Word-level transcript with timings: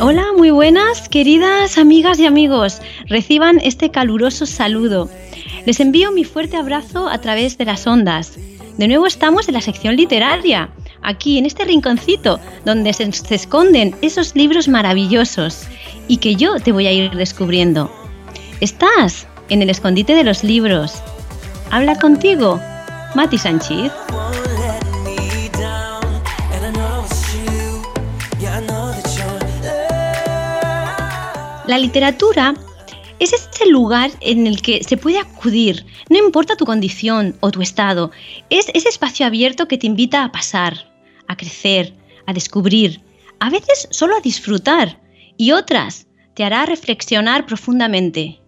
Hola, 0.00 0.26
muy 0.36 0.50
buenas, 0.50 1.08
queridas 1.08 1.78
amigas 1.78 2.18
y 2.18 2.26
amigos. 2.26 2.80
Reciban 3.06 3.60
este 3.62 3.90
caluroso 3.90 4.44
saludo. 4.44 5.08
Les 5.66 5.78
envío 5.78 6.10
mi 6.10 6.24
fuerte 6.24 6.56
abrazo 6.56 7.08
a 7.08 7.18
través 7.20 7.58
de 7.58 7.64
las 7.64 7.86
ondas. 7.86 8.36
De 8.76 8.88
nuevo 8.88 9.06
estamos 9.06 9.48
en 9.48 9.54
la 9.54 9.60
sección 9.60 9.94
literaria, 9.96 10.70
aquí 11.02 11.38
en 11.38 11.46
este 11.46 11.64
rinconcito 11.64 12.40
donde 12.64 12.92
se, 12.92 13.10
se 13.12 13.34
esconden 13.36 13.94
esos 14.02 14.34
libros 14.34 14.68
maravillosos 14.68 15.62
y 16.08 16.16
que 16.16 16.34
yo 16.34 16.58
te 16.58 16.72
voy 16.72 16.86
a 16.86 16.92
ir 16.92 17.12
descubriendo. 17.12 17.90
Estás 18.60 19.28
en 19.48 19.62
el 19.62 19.70
escondite 19.70 20.14
de 20.14 20.24
los 20.24 20.42
libros. 20.42 21.02
Habla 21.70 21.96
contigo, 21.96 22.60
Mati 23.14 23.38
Sánchez. 23.38 23.92
La 31.68 31.76
literatura 31.76 32.54
es 33.18 33.34
ese 33.34 33.66
lugar 33.68 34.10
en 34.22 34.46
el 34.46 34.62
que 34.62 34.82
se 34.82 34.96
puede 34.96 35.18
acudir, 35.18 35.84
no 36.08 36.16
importa 36.16 36.56
tu 36.56 36.64
condición 36.64 37.36
o 37.40 37.50
tu 37.50 37.60
estado, 37.60 38.10
es 38.48 38.70
ese 38.72 38.88
espacio 38.88 39.26
abierto 39.26 39.68
que 39.68 39.76
te 39.76 39.86
invita 39.86 40.24
a 40.24 40.32
pasar, 40.32 40.90
a 41.26 41.36
crecer, 41.36 41.92
a 42.24 42.32
descubrir, 42.32 43.02
a 43.38 43.50
veces 43.50 43.86
solo 43.90 44.16
a 44.16 44.20
disfrutar 44.20 44.98
y 45.36 45.52
otras 45.52 46.06
te 46.32 46.42
hará 46.42 46.64
reflexionar 46.64 47.44
profundamente. 47.44 48.40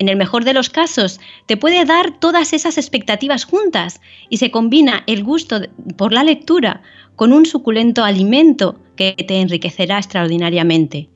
En 0.00 0.08
el 0.08 0.16
mejor 0.16 0.44
de 0.44 0.54
los 0.54 0.68
casos, 0.68 1.20
te 1.46 1.56
puede 1.56 1.84
dar 1.84 2.18
todas 2.18 2.52
esas 2.52 2.76
expectativas 2.76 3.44
juntas 3.44 4.00
y 4.30 4.38
se 4.38 4.50
combina 4.50 5.04
el 5.06 5.22
gusto 5.22 5.60
por 5.96 6.12
la 6.12 6.24
lectura 6.24 6.82
con 7.14 7.32
un 7.32 7.46
suculento 7.46 8.02
alimento 8.02 8.80
que 8.96 9.12
te 9.12 9.40
enriquecerá 9.40 9.98
extraordinariamente. 9.98 11.08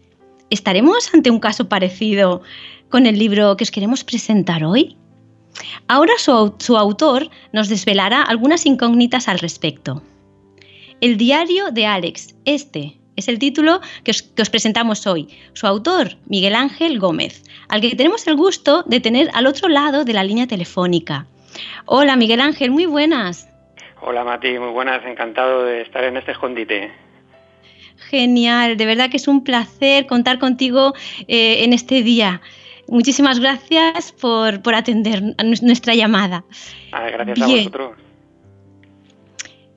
¿Estaremos 0.50 1.12
ante 1.12 1.30
un 1.30 1.40
caso 1.40 1.68
parecido 1.68 2.42
con 2.88 3.06
el 3.06 3.18
libro 3.18 3.56
que 3.56 3.64
os 3.64 3.70
queremos 3.70 4.02
presentar 4.02 4.64
hoy? 4.64 4.96
Ahora 5.88 6.12
su, 6.16 6.76
autor 6.76 7.28
nos 7.52 7.68
desvelará 7.68 8.22
algunas 8.22 8.64
incógnitas 8.64 9.28
al 9.28 9.38
respecto. 9.38 10.02
El 11.00 11.16
diario 11.16 11.70
de 11.70 11.86
Alex, 11.86 12.34
este 12.44 12.98
es 13.16 13.28
el 13.28 13.38
título 13.38 13.80
que 14.04 14.12
os, 14.12 14.22
que 14.22 14.42
os, 14.42 14.50
presentamos 14.50 15.06
hoy. 15.06 15.28
Su 15.52 15.66
autor, 15.66 16.16
Miguel 16.26 16.54
Ángel 16.54 16.98
Gómez, 16.98 17.42
al 17.68 17.80
que 17.80 17.94
tenemos 17.94 18.26
el 18.26 18.36
gusto 18.36 18.84
de 18.84 19.00
tener 19.00 19.28
al 19.34 19.46
otro 19.46 19.68
lado 19.68 20.04
de 20.04 20.12
la 20.12 20.24
línea 20.24 20.46
telefónica. 20.46 21.26
Hola 21.84 22.16
Miguel 22.16 22.40
Ángel, 22.40 22.70
muy 22.70 22.86
buenas. 22.86 23.48
Hola 24.00 24.24
Mati, 24.24 24.58
muy 24.58 24.70
buenas, 24.70 25.04
encantado 25.04 25.64
de 25.64 25.82
estar 25.82 26.04
en 26.04 26.16
este 26.16 26.32
escondite. 26.32 27.07
Genial, 28.10 28.76
de 28.76 28.86
verdad 28.86 29.10
que 29.10 29.16
es 29.16 29.28
un 29.28 29.44
placer 29.44 30.06
contar 30.06 30.38
contigo 30.38 30.94
eh, 31.26 31.64
en 31.64 31.72
este 31.72 32.02
día. 32.02 32.40
Muchísimas 32.88 33.38
gracias 33.38 34.12
por, 34.12 34.62
por 34.62 34.74
atender 34.74 35.22
nuestra 35.62 35.94
llamada. 35.94 36.44
Ah, 36.92 37.10
gracias 37.10 37.40
a 37.40 37.46
vosotros. 37.46 37.92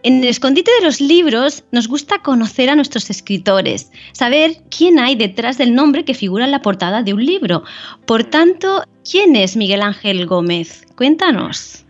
En 0.03 0.23
el 0.23 0.29
escondite 0.29 0.71
de 0.79 0.85
los 0.85 0.99
libros 0.99 1.63
nos 1.71 1.87
gusta 1.87 2.19
conocer 2.19 2.69
a 2.69 2.75
nuestros 2.75 3.09
escritores, 3.11 3.91
saber 4.13 4.57
quién 4.75 4.97
hay 4.97 5.15
detrás 5.15 5.59
del 5.59 5.75
nombre 5.75 6.05
que 6.05 6.15
figura 6.15 6.45
en 6.45 6.51
la 6.51 6.61
portada 6.61 7.03
de 7.03 7.13
un 7.13 7.23
libro. 7.23 7.63
Por 8.07 8.23
tanto, 8.23 8.83
¿quién 9.09 9.35
es 9.35 9.55
Miguel 9.55 9.83
Ángel 9.83 10.25
Gómez? 10.25 10.87
Cuéntanos. 10.95 11.85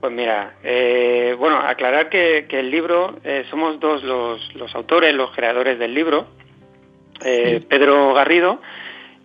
Pues 0.00 0.14
mira, 0.14 0.54
eh, 0.64 1.36
bueno, 1.38 1.58
aclarar 1.58 2.08
que, 2.08 2.46
el 2.48 2.70
libro, 2.70 3.16
eh, 3.22 3.44
somos 3.50 3.78
dos 3.78 4.02
los, 4.02 4.74
autores, 4.74 5.14
los 5.14 5.30
creadores 5.32 5.78
del 5.78 5.92
libro, 5.92 6.26
eh, 7.22 7.62
Pedro 7.68 8.14
Garrido 8.14 8.62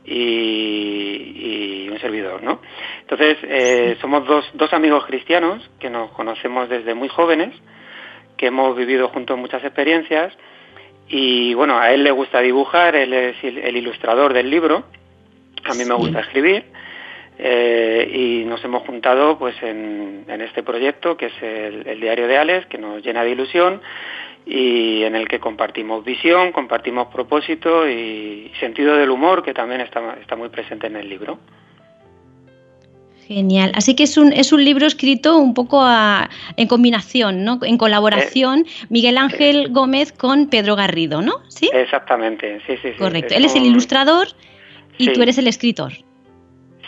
y, 0.04 1.88
un 1.90 1.98
servidor, 2.00 2.44
¿no? 2.44 2.60
Entonces, 3.00 3.98
somos 4.02 4.28
dos, 4.28 4.46
dos 4.54 4.74
amigos 4.74 5.06
cristianos 5.06 5.64
que 5.80 5.90
nos 5.90 6.12
conocemos 6.12 6.68
desde 6.68 6.94
muy 6.94 7.08
jóvenes, 7.08 7.56
que 8.36 8.48
hemos 8.48 8.76
vivido 8.76 9.08
juntos 9.08 9.38
muchas 9.38 9.64
experiencias 9.64 10.34
y 11.08 11.54
bueno, 11.54 11.80
a 11.80 11.94
él 11.94 12.04
le 12.04 12.12
gusta 12.12 12.42
dibujar, 12.42 12.98
él 12.98 13.14
es 13.14 13.38
el 13.42 13.78
ilustrador 13.78 14.34
del 14.34 14.50
libro, 14.50 14.84
a 15.64 15.74
mí 15.74 15.86
me 15.86 15.94
gusta 15.94 16.20
escribir 16.20 16.66
eh, 17.38 18.10
y 18.14 18.46
nos 18.46 18.64
hemos 18.64 18.84
juntado 18.84 19.38
pues 19.38 19.56
en, 19.62 20.26
este 20.42 20.64
proyecto 20.64 21.18
que 21.18 21.28
es 21.28 21.34
el, 21.42 22.00
diario 22.00 22.28
de 22.28 22.38
Alex 22.38 22.68
que 22.68 22.78
nos 22.78 23.04
llena 23.04 23.24
de 23.24 23.32
ilusión 23.32 23.82
y 24.46 25.04
en 25.04 25.16
el 25.16 25.28
que 25.28 25.40
compartimos 25.40 26.06
visión, 26.06 26.52
compartimos 26.52 27.08
propósito 27.08 27.90
y 27.90 28.52
sentido 28.60 28.96
del 28.96 29.10
humor 29.10 29.44
que 29.44 29.54
también 29.54 29.82
está, 29.82 30.18
está 30.22 30.36
muy 30.36 30.50
presente 30.50 30.88
en 30.88 30.96
el 30.96 31.10
libro. 31.10 31.40
Genial. 33.28 33.72
Así 33.74 33.96
que 33.96 34.04
es 34.04 34.18
un, 34.18 34.32
es 34.34 34.54
un 34.54 34.64
libro 34.64 34.86
escrito 34.86 35.38
un 35.38 35.56
poco 35.56 35.84
en 36.58 36.68
combinación, 36.68 37.44
¿no? 37.44 37.60
En 37.64 37.78
colaboración, 37.78 38.60
eh, 38.68 38.86
Miguel 38.90 39.18
Ángel 39.18 39.70
Gómez 39.72 40.12
con 40.12 40.48
Pedro 40.48 40.76
Garrido, 40.76 41.24
¿no? 41.24 41.34
¿Sí? 41.48 41.70
Exactamente, 41.74 42.62
sí, 42.68 42.76
sí. 42.84 42.92
Correcto. 43.00 43.34
Él 43.34 43.46
es 43.46 43.56
el 43.56 43.66
ilustrador 43.66 44.28
y 45.00 45.12
tú 45.12 45.24
eres 45.24 45.40
el 45.40 45.48
escritor. 45.48 45.94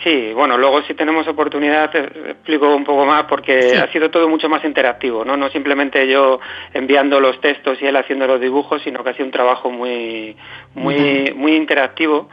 Sí, 0.03 0.31
bueno, 0.33 0.57
luego 0.57 0.83
si 0.83 0.93
tenemos 0.93 1.27
oportunidad 1.27 1.89
te 1.89 1.99
explico 1.99 2.75
un 2.75 2.83
poco 2.83 3.05
más 3.05 3.25
porque 3.25 3.77
ha 3.77 3.91
sido 3.91 4.11
todo 4.11 4.29
mucho 4.29 4.47
más 4.47 4.63
interactivo, 4.63 5.25
¿no? 5.25 5.35
No 5.37 5.49
simplemente 5.49 6.07
yo 6.07 6.39
enviando 6.73 7.19
los 7.19 7.41
textos 7.41 7.81
y 7.81 7.85
él 7.85 7.95
haciendo 7.95 8.27
los 8.27 8.39
dibujos, 8.39 8.81
sino 8.83 9.03
que 9.03 9.09
ha 9.09 9.13
sido 9.13 9.25
un 9.25 9.31
trabajo 9.31 9.71
muy, 9.71 10.35
muy, 10.75 11.33
muy 11.35 11.55
interactivo 11.55 12.29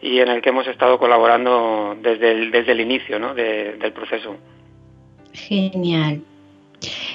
y 0.00 0.20
en 0.20 0.28
el 0.28 0.40
que 0.40 0.48
hemos 0.48 0.66
estado 0.66 0.98
colaborando 0.98 1.96
desde 2.00 2.32
el, 2.32 2.50
desde 2.50 2.72
el 2.72 2.80
inicio, 2.80 3.18
¿no? 3.18 3.34
del 3.34 3.92
proceso. 3.92 4.36
Genial. 5.32 6.22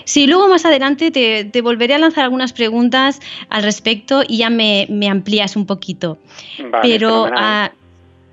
Sí, 0.05 0.27
luego 0.27 0.47
más 0.47 0.65
adelante 0.65 1.11
te, 1.11 1.61
volveré 1.61 1.95
a 1.95 1.97
lanzar 1.97 2.23
algunas 2.23 2.53
preguntas 2.53 3.19
al 3.49 3.63
respecto 3.63 4.21
y 4.25 4.37
ya 4.37 4.49
me, 4.49 4.87
me 4.89 5.09
amplías 5.09 5.55
un 5.55 5.65
poquito. 5.65 6.17
Pero, 6.81 7.25
uh, 7.25 7.69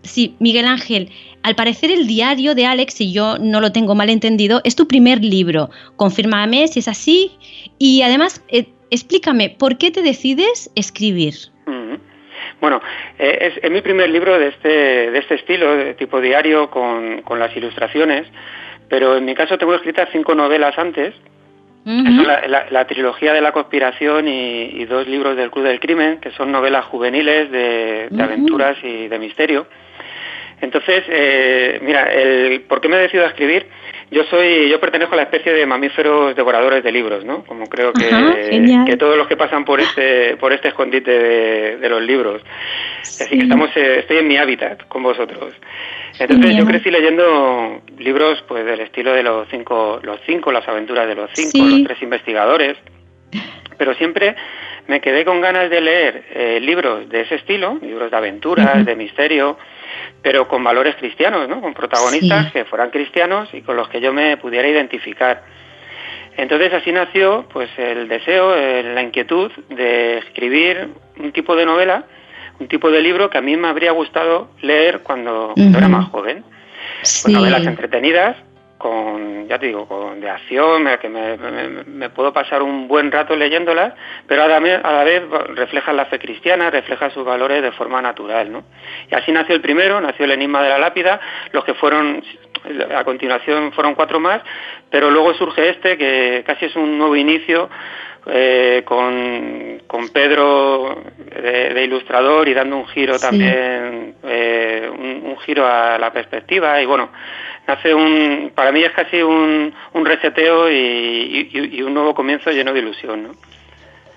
sí, 0.04 0.36
Miguel 0.38 0.66
Ángel, 0.66 1.10
al 1.42 1.54
parecer 1.54 1.90
el 1.90 2.06
diario 2.06 2.54
de 2.54 2.66
Alex, 2.66 2.94
si 2.94 3.12
yo 3.12 3.38
no 3.38 3.60
lo 3.60 3.72
tengo 3.72 3.94
mal 3.94 4.08
entendido, 4.08 4.60
es 4.64 4.76
tu 4.76 4.86
primer 4.86 5.22
libro. 5.22 5.70
Confírmame 5.96 6.68
si 6.68 6.78
es 6.78 6.88
así. 6.88 7.32
Y 7.78 8.02
además, 8.02 8.44
eh, 8.48 8.66
explícame, 8.90 9.50
¿por 9.50 9.76
qué 9.76 9.90
te 9.90 10.02
decides 10.02 10.70
escribir? 10.74 11.34
Bueno, 12.60 12.80
eh, 13.18 13.52
es, 13.62 13.70
mi 13.70 13.82
primer 13.82 14.08
libro 14.10 14.38
de 14.38 14.48
este, 14.48 15.10
de 15.10 15.18
este 15.18 15.34
estilo, 15.34 15.76
de 15.76 15.94
tipo 15.94 16.20
diario, 16.20 16.70
con, 16.70 17.22
las 17.38 17.54
ilustraciones, 17.56 18.26
pero 18.88 19.16
en 19.16 19.24
mi 19.24 19.34
caso 19.34 19.58
tengo 19.58 19.74
escritas 19.74 20.08
cinco 20.12 20.34
novelas 20.34 20.78
antes, 20.78 21.14
la, 21.84 22.86
trilogía 22.86 23.34
de 23.34 23.42
la 23.42 23.52
conspiración 23.52 24.28
y, 24.28 24.84
dos 24.86 25.06
libros 25.06 25.36
del 25.36 25.50
Club 25.50 25.66
del 25.66 25.80
Crimen, 25.80 26.20
que 26.20 26.30
son 26.30 26.52
novelas 26.52 26.86
juveniles 26.86 27.50
de, 27.50 28.08
aventuras 28.18 28.78
y 28.82 29.08
de 29.08 29.18
misterio. 29.18 29.66
Entonces, 30.64 31.04
eh, 31.08 31.78
mira, 31.82 32.10
el, 32.10 32.62
¿por 32.62 32.80
qué 32.80 32.88
me 32.88 32.96
he 32.96 33.00
decidido 33.00 33.26
a 33.26 33.28
escribir? 33.28 33.66
Yo 34.10 34.24
soy, 34.24 34.70
yo 34.70 34.80
pertenezco 34.80 35.12
a 35.12 35.16
la 35.16 35.24
especie 35.24 35.52
de 35.52 35.66
mamíferos 35.66 36.34
devoradores 36.34 36.82
de 36.82 36.90
libros, 36.90 37.22
¿no? 37.22 37.44
Como 37.44 37.66
creo 37.66 37.92
que, 37.92 38.08
que 38.86 38.96
todos 38.96 39.18
los 39.18 39.26
que 39.26 39.36
pasan 39.36 39.66
por 39.66 39.80
este, 39.80 40.36
por 40.36 40.54
este 40.54 40.68
escondite 40.68 41.10
de, 41.10 41.88
los 41.88 42.00
libros. 42.02 42.42
Así 43.02 43.36
que 43.36 43.42
estamos, 43.42 43.76
eh, 43.76 43.98
estoy 44.00 44.18
en 44.18 44.28
mi 44.28 44.38
hábitat 44.38 44.88
con 44.88 45.02
vosotros. 45.02 45.52
Entonces 46.18 46.56
yo 46.56 46.64
crecí 46.64 46.90
leyendo 46.90 47.82
libros, 47.98 48.42
pues 48.48 48.64
del 48.64 48.80
estilo 48.80 49.12
de 49.12 49.22
los 49.22 49.46
cinco, 49.50 50.00
los 50.02 50.18
cinco, 50.24 50.50
las 50.50 50.66
aventuras 50.66 51.06
de 51.06 51.14
los 51.14 51.30
cinco, 51.34 51.66
los 51.66 51.84
tres 51.84 52.02
investigadores, 52.02 52.78
pero 53.76 53.94
siempre 53.94 54.34
me 54.86 55.00
quedé 55.00 55.24
con 55.24 55.40
ganas 55.40 55.70
de 55.70 55.80
leer 55.80 56.24
eh, 56.30 56.60
libros 56.60 57.08
de 57.08 57.22
ese 57.22 57.36
estilo, 57.36 57.78
libros 57.80 58.10
de 58.10 58.16
aventuras, 58.16 58.84
de 58.84 58.96
misterio, 58.96 59.56
pero 60.22 60.46
con 60.48 60.62
valores 60.62 60.96
cristianos, 60.96 61.48
¿no? 61.48 61.60
Con 61.60 61.74
protagonistas 61.74 62.52
que 62.52 62.64
fueran 62.64 62.90
cristianos 62.90 63.48
y 63.52 63.62
con 63.62 63.76
los 63.76 63.88
que 63.88 64.00
yo 64.00 64.12
me 64.12 64.36
pudiera 64.36 64.68
identificar. 64.68 65.42
Entonces 66.36 66.72
así 66.72 66.92
nació 66.92 67.46
pues 67.52 67.70
el 67.78 68.08
deseo, 68.08 68.54
la 68.56 69.02
inquietud 69.02 69.52
de 69.68 70.18
escribir 70.18 70.88
un 71.16 71.32
tipo 71.32 71.54
de 71.54 71.64
novela, 71.64 72.04
un 72.58 72.68
tipo 72.68 72.90
de 72.90 73.00
libro 73.00 73.30
que 73.30 73.38
a 73.38 73.40
mí 73.40 73.56
me 73.56 73.68
habría 73.68 73.92
gustado 73.92 74.50
leer 74.60 75.00
cuando, 75.00 75.54
era 75.56 75.88
más 75.88 76.08
joven. 76.10 76.44
pues, 77.22 77.28
novelas 77.28 77.66
entretenidas, 77.66 78.36
con, 78.84 79.48
ya 79.48 79.58
te 79.58 79.68
digo, 79.68 79.88
con 79.88 80.20
de 80.20 80.28
acción, 80.28 80.86
que 81.00 81.08
me, 81.08 82.10
puedo 82.10 82.34
pasar 82.34 82.62
un 82.62 82.86
buen 82.86 83.10
rato 83.10 83.34
leyéndolas, 83.34 83.94
pero 84.26 84.42
a 84.42 84.46
la, 84.46 84.56
a 84.56 84.92
la 84.92 85.04
vez 85.04 85.22
reflejan 85.54 85.96
la 85.96 86.04
fe 86.04 86.18
cristiana, 86.18 86.68
refleja 86.68 87.08
sus 87.08 87.24
valores 87.24 87.62
de 87.62 87.72
forma 87.72 88.02
natural, 88.02 88.52
¿no? 88.52 88.62
Y 89.10 89.14
así 89.14 89.32
nació 89.32 89.54
el 89.54 89.62
primero, 89.62 90.02
nació 90.02 90.26
el 90.26 90.32
Enigma 90.32 90.62
de 90.62 90.68
la 90.68 90.78
Lápida, 90.78 91.18
los 91.52 91.64
que 91.64 91.72
fueron, 91.72 92.22
a 92.94 93.04
continuación 93.04 93.72
fueron 93.72 93.94
cuatro 93.94 94.20
más, 94.20 94.42
pero 94.90 95.10
luego 95.10 95.32
surge 95.32 95.70
este, 95.70 95.96
que 95.96 96.44
casi 96.46 96.66
es 96.66 96.76
un 96.76 96.98
nuevo 96.98 97.16
inicio, 97.16 97.70
eh, 98.26 98.82
con, 98.84 99.82
con, 99.86 100.08
Pedro 100.08 101.02
de, 101.16 101.84
ilustrador 101.84 102.48
y 102.48 102.54
dando 102.54 102.76
un 102.76 102.86
giro 102.86 103.18
también, 103.18 104.14
eh, 104.22 104.90
un, 104.90 105.36
giro 105.44 105.66
a 105.66 105.98
la 105.98 106.10
perspectiva 106.10 106.80
y 106.80 106.86
bueno, 106.86 107.10
hace 107.66 107.92
un, 107.92 108.52
para 108.54 108.72
mí 108.72 108.82
es 108.82 108.92
casi 108.92 109.22
un, 109.22 109.74
un 109.92 110.06
reseteo 110.06 110.70
y, 110.70 111.82
un 111.82 111.92
nuevo 111.92 112.14
comienzo 112.14 112.50
lleno 112.50 112.72
de 112.72 112.78
ilusión. 112.78 113.24
¿no? 113.24 113.34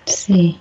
Sí. 0.04 0.58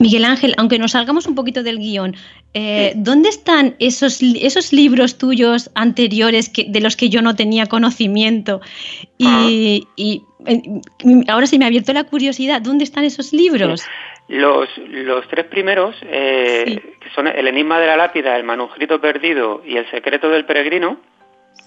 Miguel 0.00 0.24
Ángel, 0.24 0.54
aunque 0.56 0.78
nos 0.78 0.92
salgamos 0.92 1.26
un 1.26 1.34
poquito 1.34 1.62
del 1.62 1.78
guion, 1.78 2.16
eh, 2.54 2.94
¿dónde 2.96 3.28
están 3.28 3.76
esos, 3.78 4.22
esos 4.22 4.72
libros 4.72 5.18
tuyos 5.18 5.70
anteriores 5.74 6.48
que, 6.48 6.64
de 6.66 6.80
los 6.80 6.96
que 6.96 7.10
yo 7.10 7.20
no 7.20 7.36
tenía 7.36 7.66
conocimiento? 7.66 8.62
Y, 9.18 9.86
ah. 10.46 11.32
ahora 11.32 11.46
se 11.46 11.58
me 11.58 11.66
ha 11.66 11.68
abierto 11.68 11.92
la 11.92 12.04
curiosidad, 12.04 12.62
¿dónde 12.62 12.84
están 12.84 13.04
esos 13.04 13.34
libros? 13.34 13.84
Los, 14.26 14.70
los 14.88 15.28
tres 15.28 15.44
primeros, 15.44 15.94
eh, 16.04 16.80
que 16.98 17.10
son 17.14 17.26
El 17.26 17.46
Enigma 17.46 17.78
de 17.78 17.86
la 17.86 17.98
Lápida, 17.98 18.38
El 18.38 18.44
Manuscrito 18.44 19.02
Perdido 19.02 19.62
y 19.66 19.76
El 19.76 19.90
Secreto 19.90 20.30
del 20.30 20.46
Peregrino, 20.46 20.98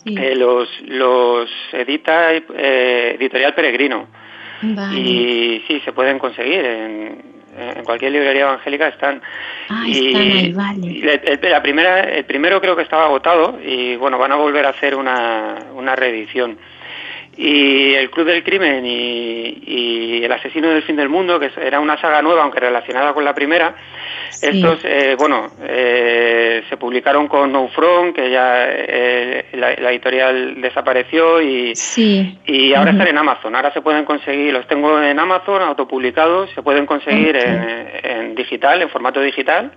eh, 0.05 0.35
los, 0.35 0.67
los 0.87 1.51
edita 1.71 2.33
Editorial 2.33 3.53
Peregrino. 3.53 4.07
Y 4.95 5.61
sí, 5.67 5.81
se 5.85 5.91
pueden 5.91 6.17
conseguir 6.17 6.65
en, 6.65 7.42
en 7.57 7.83
cualquier 7.83 8.11
librería 8.11 8.43
evangélica 8.43 8.87
están. 8.87 9.21
Ah, 9.69 9.83
y, 9.87 10.51
vale. 10.53 11.21
el, 11.23 11.51
la 11.51 11.61
primera, 11.61 12.01
el 12.01 12.25
primero 12.25 12.59
creo 12.61 12.75
que 12.75 12.83
estaba 12.83 13.05
agotado 13.05 13.59
y 13.63 13.95
bueno, 13.95 14.17
van 14.17 14.31
a 14.31 14.35
volver 14.35 14.65
a 14.65 14.69
hacer 14.69 14.95
una, 14.95 15.57
una 15.73 15.95
reedición. 15.95 16.57
Y 17.35 17.93
El 17.93 18.11
Club 18.11 18.27
del 18.27 18.43
Crimen 18.43 18.85
y, 18.85 20.21
El 20.23 20.31
Asesino 20.31 20.69
del 20.69 20.83
Fin 20.83 20.95
del 20.95 21.09
Mundo, 21.09 21.39
que 21.39 21.51
era 21.61 21.79
una 21.79 21.99
saga 21.99 22.21
nueva, 22.21 22.43
aunque 22.43 22.59
relacionada 22.59 23.13
con 23.13 23.25
la 23.25 23.33
primera, 23.33 23.75
estos, 24.41 24.79
eh, 24.83 25.15
bueno, 25.17 25.47
eh, 25.63 26.63
se 26.69 26.77
publicaron 26.77 27.27
con 27.27 27.51
No 27.51 27.67
Front, 27.69 28.15
que 28.15 28.29
ya 28.29 28.65
eh, 28.69 29.45
la, 29.53 29.91
editorial 29.91 30.61
desapareció 30.61 31.41
y, 31.41 31.73
y 32.45 32.73
ahora 32.73 32.91
están 32.91 33.07
en 33.07 33.17
Amazon. 33.17 33.55
Ahora 33.55 33.73
se 33.73 33.81
pueden 33.81 34.05
conseguir, 34.05 34.53
los 34.53 34.67
tengo 34.67 35.01
en 35.01 35.19
Amazon, 35.19 35.61
autopublicados, 35.61 36.49
se 36.51 36.61
pueden 36.61 36.85
conseguir 36.85 37.35
en 37.35 38.35
digital, 38.35 38.81
en 38.81 38.89
formato 38.89 39.21
digital 39.21 39.71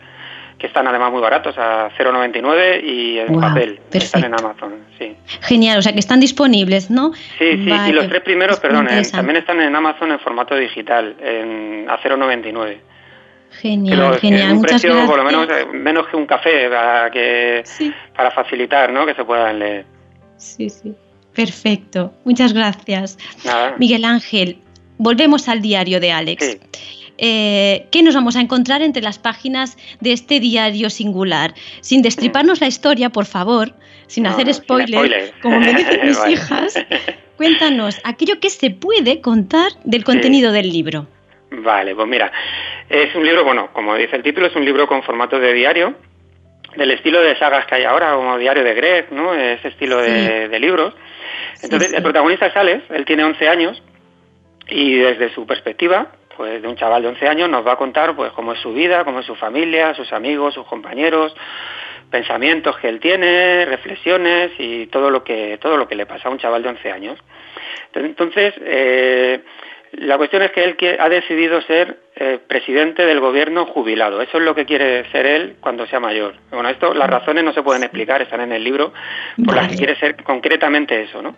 están 0.66 0.86
además 0.86 1.12
muy 1.12 1.20
baratos, 1.20 1.56
a 1.58 1.90
0,99 1.96 2.82
y 2.84 3.18
en 3.18 3.40
papel. 3.40 3.80
Están 3.92 4.24
en 4.24 4.34
Amazon, 4.34 4.74
sí. 4.98 5.16
Genial, 5.42 5.78
o 5.78 5.82
sea 5.82 5.92
que 5.92 6.00
están 6.00 6.20
disponibles, 6.20 6.90
¿no? 6.90 7.12
Sí, 7.38 7.64
sí, 7.64 7.70
y 7.88 7.92
los 7.92 8.08
tres 8.08 8.22
primeros, 8.22 8.60
perdón, 8.60 8.88
también 9.12 9.36
están 9.36 9.60
en 9.60 9.74
Amazon 9.74 10.12
en 10.12 10.20
formato 10.20 10.54
digital, 10.54 11.16
en, 11.20 11.86
a 11.88 11.98
0,99. 11.98 12.78
Genial, 13.60 14.18
genial. 14.18 14.52
un 14.52 14.62
precio 14.62 15.06
por 15.06 15.16
lo 15.16 15.24
menos 15.24 15.48
eh, 15.48 15.66
menos 15.72 16.08
que 16.08 16.16
un 16.16 16.26
café 16.26 16.68
para 16.68 17.10
que 17.10 17.64
para 18.14 18.30
facilitar, 18.30 18.92
¿no? 18.92 19.06
Que 19.06 19.14
se 19.14 19.24
puedan 19.24 19.58
leer. 19.58 19.86
Sí, 20.36 20.68
sí. 20.68 20.94
Perfecto. 21.34 22.12
Muchas 22.24 22.52
gracias. 22.52 23.18
Miguel 23.78 24.04
Ángel, 24.04 24.58
volvemos 24.98 25.48
al 25.48 25.60
diario 25.60 26.00
de 26.00 26.12
Alex. 26.12 26.58
Eh, 27.18 27.86
qué 27.90 28.02
nos 28.02 28.14
vamos 28.14 28.36
a 28.36 28.40
encontrar 28.40 28.82
entre 28.82 29.02
las 29.02 29.18
páginas 29.18 29.76
de 30.00 30.12
este 30.12 30.40
diario 30.40 30.90
singular. 30.90 31.54
Sin 31.80 32.02
destriparnos 32.02 32.60
la 32.60 32.66
historia, 32.66 33.10
por 33.10 33.26
favor, 33.26 33.72
sin 34.06 34.26
hacer 34.26 34.52
spoiler, 34.52 35.32
como 35.42 35.60
me 35.60 35.74
dicen 35.74 36.00
mis 36.06 36.26
hijas, 36.28 36.74
cuéntanos 37.36 38.00
aquello 38.04 38.38
que 38.40 38.50
se 38.50 38.70
puede 38.70 39.20
contar 39.20 39.72
del 39.84 40.04
contenido 40.04 40.52
del 40.52 40.70
libro. 40.70 41.06
Vale, 41.50 41.94
pues 41.94 42.08
mira, 42.08 42.30
es 42.88 43.14
un 43.14 43.24
libro, 43.24 43.44
bueno, 43.44 43.70
como 43.72 43.94
dice 43.96 44.16
el 44.16 44.22
título, 44.22 44.46
es 44.46 44.56
un 44.56 44.64
libro 44.64 44.86
con 44.86 45.02
formato 45.02 45.38
de 45.38 45.52
diario, 45.52 45.94
del 46.76 46.90
estilo 46.90 47.22
de 47.22 47.38
sagas 47.38 47.66
que 47.66 47.76
hay 47.76 47.84
ahora, 47.84 48.14
como 48.14 48.36
Diario 48.36 48.62
de 48.62 48.74
Greg, 48.74 49.12
¿no? 49.12 49.32
Ese 49.34 49.68
estilo 49.68 49.98
de, 49.98 50.58
libros. 50.60 50.94
Entonces, 51.62 51.92
el 51.92 52.02
protagonista 52.02 52.46
es 52.46 52.56
Alex, 52.56 52.84
él 52.90 53.04
tiene 53.06 53.24
11 53.24 53.48
años, 53.48 53.82
y 54.68 54.96
desde 54.96 55.32
su 55.32 55.46
perspectiva, 55.46 56.12
pues 56.36 56.62
de 56.62 56.68
un 56.68 56.76
chaval 56.76 57.02
de 57.02 57.08
11 57.08 57.28
años 57.28 57.48
nos 57.48 57.66
va 57.66 57.72
a 57.72 57.76
contar 57.76 58.14
pues 58.14 58.32
cómo 58.32 58.52
es 58.52 58.60
su 58.60 58.72
vida, 58.72 59.04
cómo 59.04 59.20
es 59.20 59.26
su 59.26 59.34
familia, 59.34 59.94
sus 59.94 60.12
amigos, 60.12 60.54
sus 60.54 60.66
compañeros, 60.66 61.34
pensamientos 62.10 62.76
que 62.78 62.88
él 62.88 63.00
tiene, 63.00 63.64
reflexiones 63.64 64.52
y 64.58 64.86
todo 64.86 65.10
lo 65.10 65.24
que 65.24 65.58
todo 65.58 65.76
lo 65.76 65.88
que 65.88 65.94
le 65.94 66.06
pasa 66.06 66.28
a 66.28 66.32
un 66.32 66.38
chaval 66.38 66.62
de 66.62 66.68
11 66.70 66.92
años. 66.92 67.18
Entonces, 67.94 68.54
eh, 68.60 69.40
la 69.92 70.18
cuestión 70.18 70.42
es 70.42 70.52
que 70.52 70.64
él 70.64 70.96
ha 71.00 71.08
decidido 71.08 71.60
ser 71.62 72.05
eh, 72.18 72.38
presidente 72.48 73.04
del 73.04 73.20
gobierno 73.20 73.66
jubilado. 73.66 74.22
Eso 74.22 74.38
es 74.38 74.44
lo 74.44 74.54
que 74.54 74.64
quiere 74.64 75.04
ser 75.10 75.26
él 75.26 75.56
cuando 75.60 75.86
sea 75.86 76.00
mayor. 76.00 76.34
Bueno, 76.50 76.70
esto, 76.70 76.94
las 76.94 77.10
razones 77.10 77.44
no 77.44 77.52
se 77.52 77.62
pueden 77.62 77.82
explicar, 77.82 78.22
están 78.22 78.40
en 78.40 78.52
el 78.52 78.64
libro, 78.64 78.94
por 79.44 79.54
las 79.54 79.68
que 79.68 79.76
quiere 79.76 79.96
ser 79.96 80.22
concretamente 80.24 81.02
eso, 81.02 81.20
¿no? 81.20 81.36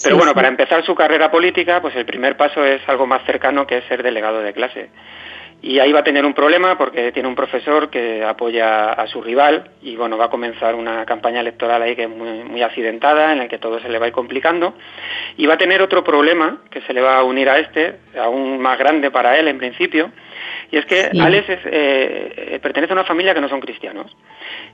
Pero 0.00 0.16
bueno, 0.16 0.32
para 0.32 0.46
empezar 0.46 0.84
su 0.84 0.94
carrera 0.94 1.28
política, 1.28 1.82
pues 1.82 1.96
el 1.96 2.06
primer 2.06 2.36
paso 2.36 2.64
es 2.64 2.80
algo 2.88 3.04
más 3.04 3.24
cercano 3.24 3.66
que 3.66 3.78
es 3.78 3.84
ser 3.86 4.04
delegado 4.04 4.42
de 4.42 4.52
clase. 4.52 4.90
Y 5.62 5.78
ahí 5.78 5.92
va 5.92 6.00
a 6.00 6.04
tener 6.04 6.26
un 6.26 6.34
problema 6.34 6.76
porque 6.76 7.12
tiene 7.12 7.28
un 7.28 7.36
profesor 7.36 7.88
que 7.88 8.24
apoya 8.24 8.92
a 8.92 9.06
su 9.06 9.22
rival 9.22 9.70
y 9.80 9.94
bueno, 9.94 10.18
va 10.18 10.24
a 10.24 10.30
comenzar 10.30 10.74
una 10.74 11.06
campaña 11.06 11.38
electoral 11.38 11.80
ahí 11.80 11.94
que 11.94 12.02
es 12.02 12.08
muy, 12.08 12.42
muy 12.42 12.62
accidentada, 12.62 13.32
en 13.32 13.38
la 13.38 13.48
que 13.48 13.58
todo 13.58 13.78
se 13.78 13.88
le 13.88 14.00
va 14.00 14.06
a 14.06 14.08
ir 14.08 14.14
complicando. 14.14 14.74
Y 15.36 15.46
va 15.46 15.54
a 15.54 15.58
tener 15.58 15.80
otro 15.80 16.02
problema 16.02 16.58
que 16.68 16.80
se 16.80 16.92
le 16.92 17.00
va 17.00 17.18
a 17.18 17.22
unir 17.22 17.48
a 17.48 17.60
este, 17.60 17.94
aún 18.20 18.58
más 18.58 18.76
grande 18.76 19.12
para 19.12 19.38
él 19.38 19.46
en 19.46 19.58
principio, 19.58 20.10
y 20.72 20.78
es 20.78 20.86
que 20.86 21.10
Alex 21.20 21.50
eh, 21.50 21.58
eh, 21.66 22.58
pertenece 22.62 22.94
a 22.94 22.96
una 22.96 23.04
familia 23.04 23.34
que 23.34 23.42
no 23.42 23.48
son 23.50 23.60
cristianos. 23.60 24.10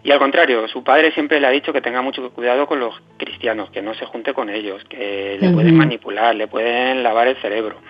Y 0.04 0.12
al 0.12 0.20
contrario, 0.20 0.68
su 0.68 0.84
padre 0.84 1.10
siempre 1.10 1.40
le 1.40 1.48
ha 1.48 1.50
dicho 1.50 1.72
que 1.72 1.80
tenga 1.80 2.00
mucho 2.02 2.30
cuidado 2.30 2.68
con 2.68 2.78
los 2.78 2.94
cristianos, 3.16 3.68
que 3.70 3.82
no 3.82 3.94
se 3.94 4.06
junte 4.06 4.32
con 4.32 4.48
ellos, 4.48 4.84
que 4.84 5.38
le 5.40 5.50
pueden 5.50 5.76
manipular, 5.76 6.36
le 6.36 6.46
pueden 6.46 7.02
lavar 7.02 7.26
el 7.26 7.36
cerebro. 7.38 7.80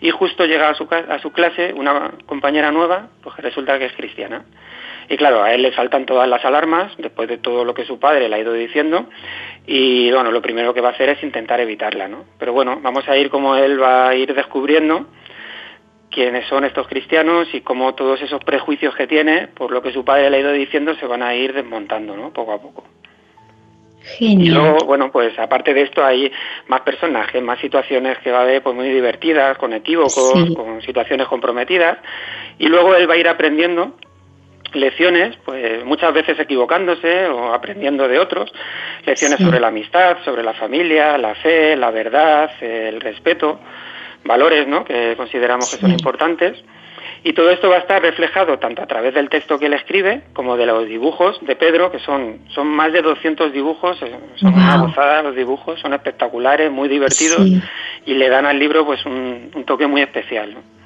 Y 0.00 0.08
justo 0.08 0.46
llega 0.46 0.70
a 0.70 0.74
su, 0.74 0.88
a 0.90 1.18
su 1.18 1.32
clase 1.32 1.74
una 1.74 2.12
compañera 2.24 2.72
nueva, 2.72 3.10
pues 3.22 3.36
que 3.36 3.42
resulta 3.42 3.78
que 3.78 3.84
es 3.84 3.92
cristiana. 3.92 4.46
Y 5.10 5.18
claro, 5.18 5.42
a 5.42 5.52
él 5.52 5.60
le 5.60 5.74
saltan 5.74 6.06
todas 6.06 6.26
las 6.26 6.42
alarmas 6.46 6.96
después 6.96 7.28
de 7.28 7.36
todo 7.36 7.66
lo 7.66 7.74
que 7.74 7.84
su 7.84 7.98
padre 7.98 8.30
le 8.30 8.36
ha 8.36 8.38
ido 8.38 8.54
diciendo 8.54 9.06
y 9.66 10.10
bueno, 10.12 10.30
lo 10.30 10.40
primero 10.40 10.72
que 10.72 10.80
va 10.80 10.88
a 10.88 10.92
hacer 10.92 11.10
es 11.10 11.22
intentar 11.22 11.60
evitarla, 11.60 12.08
¿no? 12.08 12.24
Pero 12.38 12.54
bueno, 12.54 12.78
vamos 12.80 13.06
a 13.06 13.18
ir 13.18 13.28
como 13.28 13.56
él 13.56 13.82
va 13.82 14.08
a 14.08 14.14
ir 14.14 14.32
descubriendo 14.34 15.08
quiénes 16.10 16.46
son 16.48 16.64
estos 16.64 16.88
cristianos 16.88 17.48
y 17.52 17.60
cómo 17.60 17.94
todos 17.94 18.20
esos 18.20 18.42
prejuicios 18.44 18.94
que 18.94 19.06
tiene, 19.06 19.48
por 19.48 19.70
lo 19.70 19.82
que 19.82 19.92
su 19.92 20.04
padre 20.04 20.30
le 20.30 20.38
ha 20.38 20.40
ido 20.40 20.52
diciendo, 20.52 20.94
se 20.96 21.06
van 21.06 21.22
a 21.22 21.34
ir 21.34 21.52
desmontando, 21.52 22.16
¿no? 22.16 22.30
Poco 22.32 22.52
a 22.52 22.60
poco. 22.60 22.84
Genial. 24.02 24.46
Y 24.46 24.50
luego, 24.50 24.78
bueno, 24.86 25.12
pues 25.12 25.38
aparte 25.38 25.74
de 25.74 25.82
esto 25.82 26.04
hay 26.04 26.32
más 26.68 26.80
personajes, 26.80 27.42
más 27.42 27.60
situaciones 27.60 28.18
que 28.18 28.32
va 28.32 28.40
a 28.40 28.42
haber 28.42 28.62
pues 28.62 28.74
muy 28.74 28.88
divertidas, 28.88 29.56
con 29.58 29.72
equívocos, 29.72 30.54
con 30.56 30.82
situaciones 30.82 31.28
comprometidas. 31.28 31.98
Y 32.58 32.66
luego 32.66 32.94
él 32.94 33.08
va 33.08 33.14
a 33.14 33.18
ir 33.18 33.28
aprendiendo 33.28 33.94
lecciones, 34.72 35.36
pues 35.44 35.84
muchas 35.84 36.14
veces 36.14 36.38
equivocándose 36.38 37.26
o 37.26 37.52
aprendiendo 37.52 38.08
de 38.08 38.18
otros, 38.18 38.52
lecciones 39.04 39.38
sobre 39.38 39.60
la 39.60 39.68
amistad, 39.68 40.18
sobre 40.24 40.42
la 40.42 40.54
familia, 40.54 41.18
la 41.18 41.34
fe, 41.34 41.76
la 41.76 41.90
verdad, 41.90 42.50
el 42.60 43.00
respeto 43.00 43.58
valores 44.24 44.66
¿no? 44.66 44.84
que 44.84 45.14
consideramos 45.16 45.70
que 45.70 45.80
son 45.80 45.90
importantes. 45.90 46.62
Y 47.22 47.34
todo 47.34 47.50
esto 47.50 47.68
va 47.68 47.76
a 47.76 47.80
estar 47.80 48.00
reflejado 48.00 48.58
tanto 48.58 48.82
a 48.82 48.86
través 48.86 49.12
del 49.12 49.28
texto 49.28 49.58
que 49.58 49.66
él 49.66 49.74
escribe 49.74 50.22
como 50.32 50.56
de 50.56 50.64
los 50.64 50.86
dibujos 50.86 51.38
de 51.42 51.54
Pedro, 51.54 51.92
que 51.92 51.98
son, 51.98 52.38
son 52.48 52.66
más 52.66 52.92
de 52.94 53.02
200 53.02 53.52
dibujos, 53.52 54.00
eh, 54.02 54.18
son 54.36 54.54
una 54.54 54.78
gozada 54.78 55.22
los 55.22 55.36
dibujos, 55.36 55.78
son 55.80 55.92
espectaculares, 55.92 56.70
muy 56.70 56.88
divertidos 56.88 57.46
y 58.06 58.14
le 58.14 58.28
dan 58.30 58.46
al 58.46 58.58
libro 58.58 58.86
pues 58.86 59.04
un, 59.04 59.50
un 59.54 59.64
toque 59.64 59.86
muy 59.86 60.00
especial. 60.00 60.54
¿no? 60.54 60.79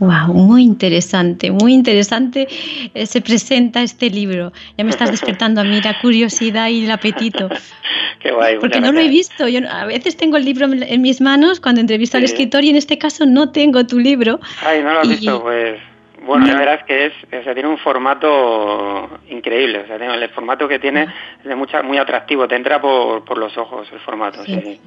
Wow, 0.00 0.32
muy 0.32 0.62
interesante, 0.62 1.50
muy 1.50 1.74
interesante 1.74 2.48
eh, 2.94 3.04
se 3.04 3.20
presenta 3.20 3.82
este 3.82 4.08
libro. 4.08 4.50
Ya 4.78 4.84
me 4.84 4.90
estás 4.90 5.10
despertando 5.10 5.60
a 5.60 5.64
mí 5.64 5.78
la 5.82 6.00
curiosidad 6.00 6.68
y 6.68 6.86
el 6.86 6.90
apetito. 6.90 7.50
Qué 8.20 8.32
guay. 8.32 8.58
Porque 8.58 8.80
no 8.80 8.92
lo 8.92 9.00
he 9.00 9.08
visto. 9.08 9.46
Yo 9.46 9.60
a 9.70 9.84
veces 9.84 10.16
tengo 10.16 10.38
el 10.38 10.46
libro 10.46 10.66
en 10.72 11.02
mis 11.02 11.20
manos 11.20 11.60
cuando 11.60 11.82
entrevisto 11.82 12.16
al 12.16 12.24
escritor 12.24 12.64
y 12.64 12.70
en 12.70 12.76
este 12.76 12.96
caso 12.96 13.26
no 13.26 13.52
tengo 13.52 13.86
tu 13.86 13.98
libro. 13.98 14.40
Ay, 14.64 14.82
no 14.82 14.94
lo 14.94 15.00
has 15.00 15.08
visto, 15.08 15.42
pues 15.42 15.78
Bueno, 16.24 16.46
la 16.46 16.56
verdad 16.56 16.74
es 16.76 16.84
que 16.84 17.06
es, 17.06 17.12
o 17.38 17.44
sea, 17.44 17.52
tiene 17.52 17.68
un 17.68 17.78
formato 17.78 19.20
increíble, 19.28 19.80
o 19.80 19.86
sea, 19.86 19.96
el 19.96 20.28
formato 20.30 20.66
que 20.66 20.78
tiene 20.78 21.08
es 21.40 21.44
de 21.44 21.54
mucha, 21.54 21.82
muy 21.82 21.98
atractivo, 21.98 22.48
te 22.48 22.56
entra 22.56 22.80
por, 22.80 23.22
por 23.24 23.36
los 23.36 23.56
ojos 23.58 23.86
el 23.92 24.00
formato. 24.00 24.42
Sí. 24.44 24.80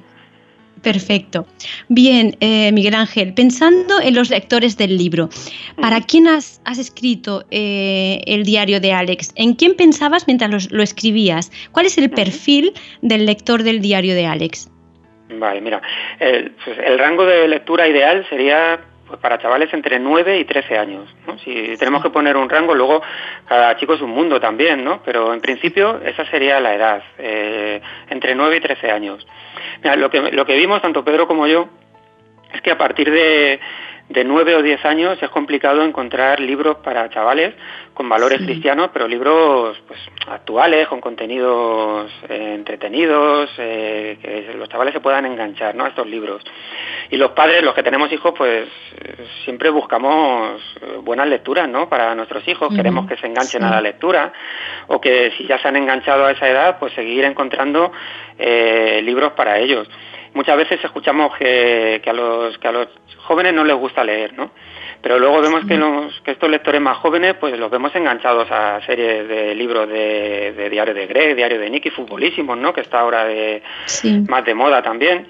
Perfecto. 0.82 1.46
Bien, 1.88 2.36
eh, 2.40 2.70
Miguel 2.72 2.94
Ángel, 2.94 3.32
pensando 3.32 4.00
en 4.02 4.14
los 4.14 4.30
lectores 4.30 4.76
del 4.76 4.98
libro, 4.98 5.30
¿para 5.80 6.00
quién 6.00 6.28
has, 6.28 6.60
escrito 6.78 7.44
eh, 7.50 8.20
el 8.26 8.44
diario 8.44 8.80
de 8.80 8.92
Alex? 8.92 9.32
¿En 9.36 9.54
quién 9.54 9.74
pensabas 9.74 10.26
mientras 10.26 10.70
lo, 10.70 10.82
escribías? 10.82 11.50
¿Cuál 11.72 11.86
es 11.86 11.96
el 11.96 12.10
perfil 12.10 12.72
del 13.00 13.24
lector 13.24 13.62
del 13.62 13.80
diario 13.80 14.14
de 14.14 14.26
Alex? 14.26 14.70
Vale, 15.30 15.60
mira, 15.60 15.80
el, 16.20 16.50
pues 16.64 16.78
el 16.78 16.98
rango 16.98 17.24
de 17.24 17.48
lectura 17.48 17.88
ideal 17.88 18.26
sería 18.28 18.78
pues 19.06 19.20
para 19.20 19.38
chavales 19.38 19.72
entre 19.72 19.98
9 19.98 20.38
y 20.38 20.44
13 20.44 20.78
años. 20.78 21.14
¿no? 21.26 21.38
Si 21.38 21.76
tenemos 21.78 22.02
que 22.02 22.10
poner 22.10 22.36
un 22.36 22.48
rango, 22.48 22.74
luego 22.74 23.02
cada 23.46 23.76
chico 23.76 23.94
es 23.94 24.00
un 24.00 24.10
mundo 24.10 24.40
también, 24.40 24.84
¿no? 24.84 25.02
Pero 25.04 25.32
en 25.32 25.40
principio 25.40 26.00
esa 26.04 26.24
sería 26.26 26.60
la 26.60 26.74
edad, 26.74 27.02
eh, 27.18 27.80
entre 28.08 28.34
9 28.34 28.56
y 28.56 28.60
13 28.60 28.90
años. 28.90 29.26
Mira, 29.82 29.96
lo 29.96 30.10
que, 30.10 30.20
lo 30.32 30.46
que 30.46 30.56
vimos 30.56 30.82
tanto 30.82 31.04
Pedro 31.04 31.26
como 31.26 31.46
yo 31.46 31.68
es 32.52 32.62
que 32.62 32.70
a 32.70 32.78
partir 32.78 33.10
de, 33.10 33.60
de 34.08 34.22
9 34.22 34.56
o 34.56 34.62
10 34.62 34.84
años 34.84 35.18
es 35.22 35.30
complicado 35.30 35.82
encontrar 35.82 36.38
libros 36.38 36.76
para 36.78 37.08
chavales 37.08 37.54
con 37.94 38.08
valores 38.08 38.42
cristianos, 38.42 38.90
pero 38.92 39.08
libros 39.08 39.80
pues, 39.86 39.98
actuales, 40.26 40.88
con 40.88 41.00
contenidos 41.00 42.10
eh, 42.28 42.52
entretenidos, 42.54 43.50
eh, 43.56 44.18
que 44.20 44.54
los 44.58 44.68
chavales 44.68 44.92
se 44.92 45.00
puedan 45.00 45.24
enganchar 45.24 45.74
¿no? 45.74 45.84
a 45.84 45.88
estos 45.88 46.06
libros. 46.06 46.42
Y 47.10 47.16
los 47.16 47.30
padres, 47.30 47.62
los 47.62 47.74
que 47.74 47.82
tenemos 47.82 48.12
hijos, 48.12 48.34
pues 48.36 48.68
siempre 49.44 49.70
buscamos 49.70 50.60
eh, 50.82 50.98
buenas 51.00 51.28
lecturas 51.28 51.68
¿no? 51.68 51.88
para 51.88 52.14
nuestros 52.14 52.46
hijos, 52.46 52.74
queremos 52.74 53.08
que 53.08 53.16
se 53.16 53.26
enganchen 53.26 53.62
a 53.64 53.70
la 53.70 53.80
lectura, 53.80 54.32
o 54.88 55.00
que 55.00 55.32
si 55.38 55.46
ya 55.46 55.58
se 55.58 55.68
han 55.68 55.76
enganchado 55.76 56.26
a 56.26 56.32
esa 56.32 56.48
edad, 56.48 56.78
pues 56.78 56.92
seguir 56.92 57.24
encontrando 57.24 57.90
libros 58.36 59.32
para 59.32 59.58
ellos 59.58 59.88
muchas 60.34 60.56
veces 60.56 60.84
escuchamos 60.84 61.34
que, 61.36 62.02
a 62.04 62.12
los, 62.12 62.58
que 62.58 62.68
a 62.68 62.72
los 62.72 62.88
jóvenes 63.24 63.54
no 63.54 63.64
les 63.64 63.76
gusta 63.76 64.04
leer, 64.04 64.34
¿no? 64.34 64.50
Pero 65.00 65.18
luego 65.18 65.40
vemos 65.40 65.66
que, 65.66 65.76
los, 65.76 66.20
que 66.22 66.32
estos 66.32 66.48
lectores 66.48 66.80
más 66.80 66.96
jóvenes, 66.98 67.34
pues 67.38 67.58
los 67.58 67.70
vemos 67.70 67.94
enganchados 67.94 68.50
a 68.50 68.80
series 68.86 69.28
de 69.28 69.54
libros 69.54 69.88
de, 69.88 70.68
Diario 70.70 70.94
de 70.94 71.06
Greg, 71.06 71.36
Diario 71.36 71.58
de 71.58 71.70
Nicky, 71.70 71.90
futbolísimos, 71.90 72.56
¿no? 72.56 72.72
Que 72.72 72.80
está 72.80 73.00
ahora 73.00 73.24
de, 73.24 73.62
más 74.28 74.44
de 74.44 74.54
moda 74.54 74.82
también. 74.82 75.26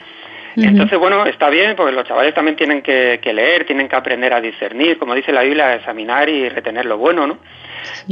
Entonces, 0.56 0.96
bueno, 0.98 1.26
está 1.26 1.50
bien, 1.50 1.74
porque 1.74 1.92
los 1.92 2.06
chavales 2.06 2.32
también 2.32 2.56
tienen 2.56 2.82
que, 2.82 3.18
leer, 3.34 3.64
tienen 3.64 3.88
que 3.88 3.96
aprender 3.96 4.32
a 4.32 4.40
discernir, 4.40 4.98
como 4.98 5.14
dice 5.14 5.32
la 5.32 5.42
Biblia, 5.42 5.66
a 5.66 5.74
examinar 5.74 6.28
y 6.28 6.48
retener 6.48 6.86
lo 6.86 6.96
bueno, 6.96 7.26
¿no? 7.26 7.38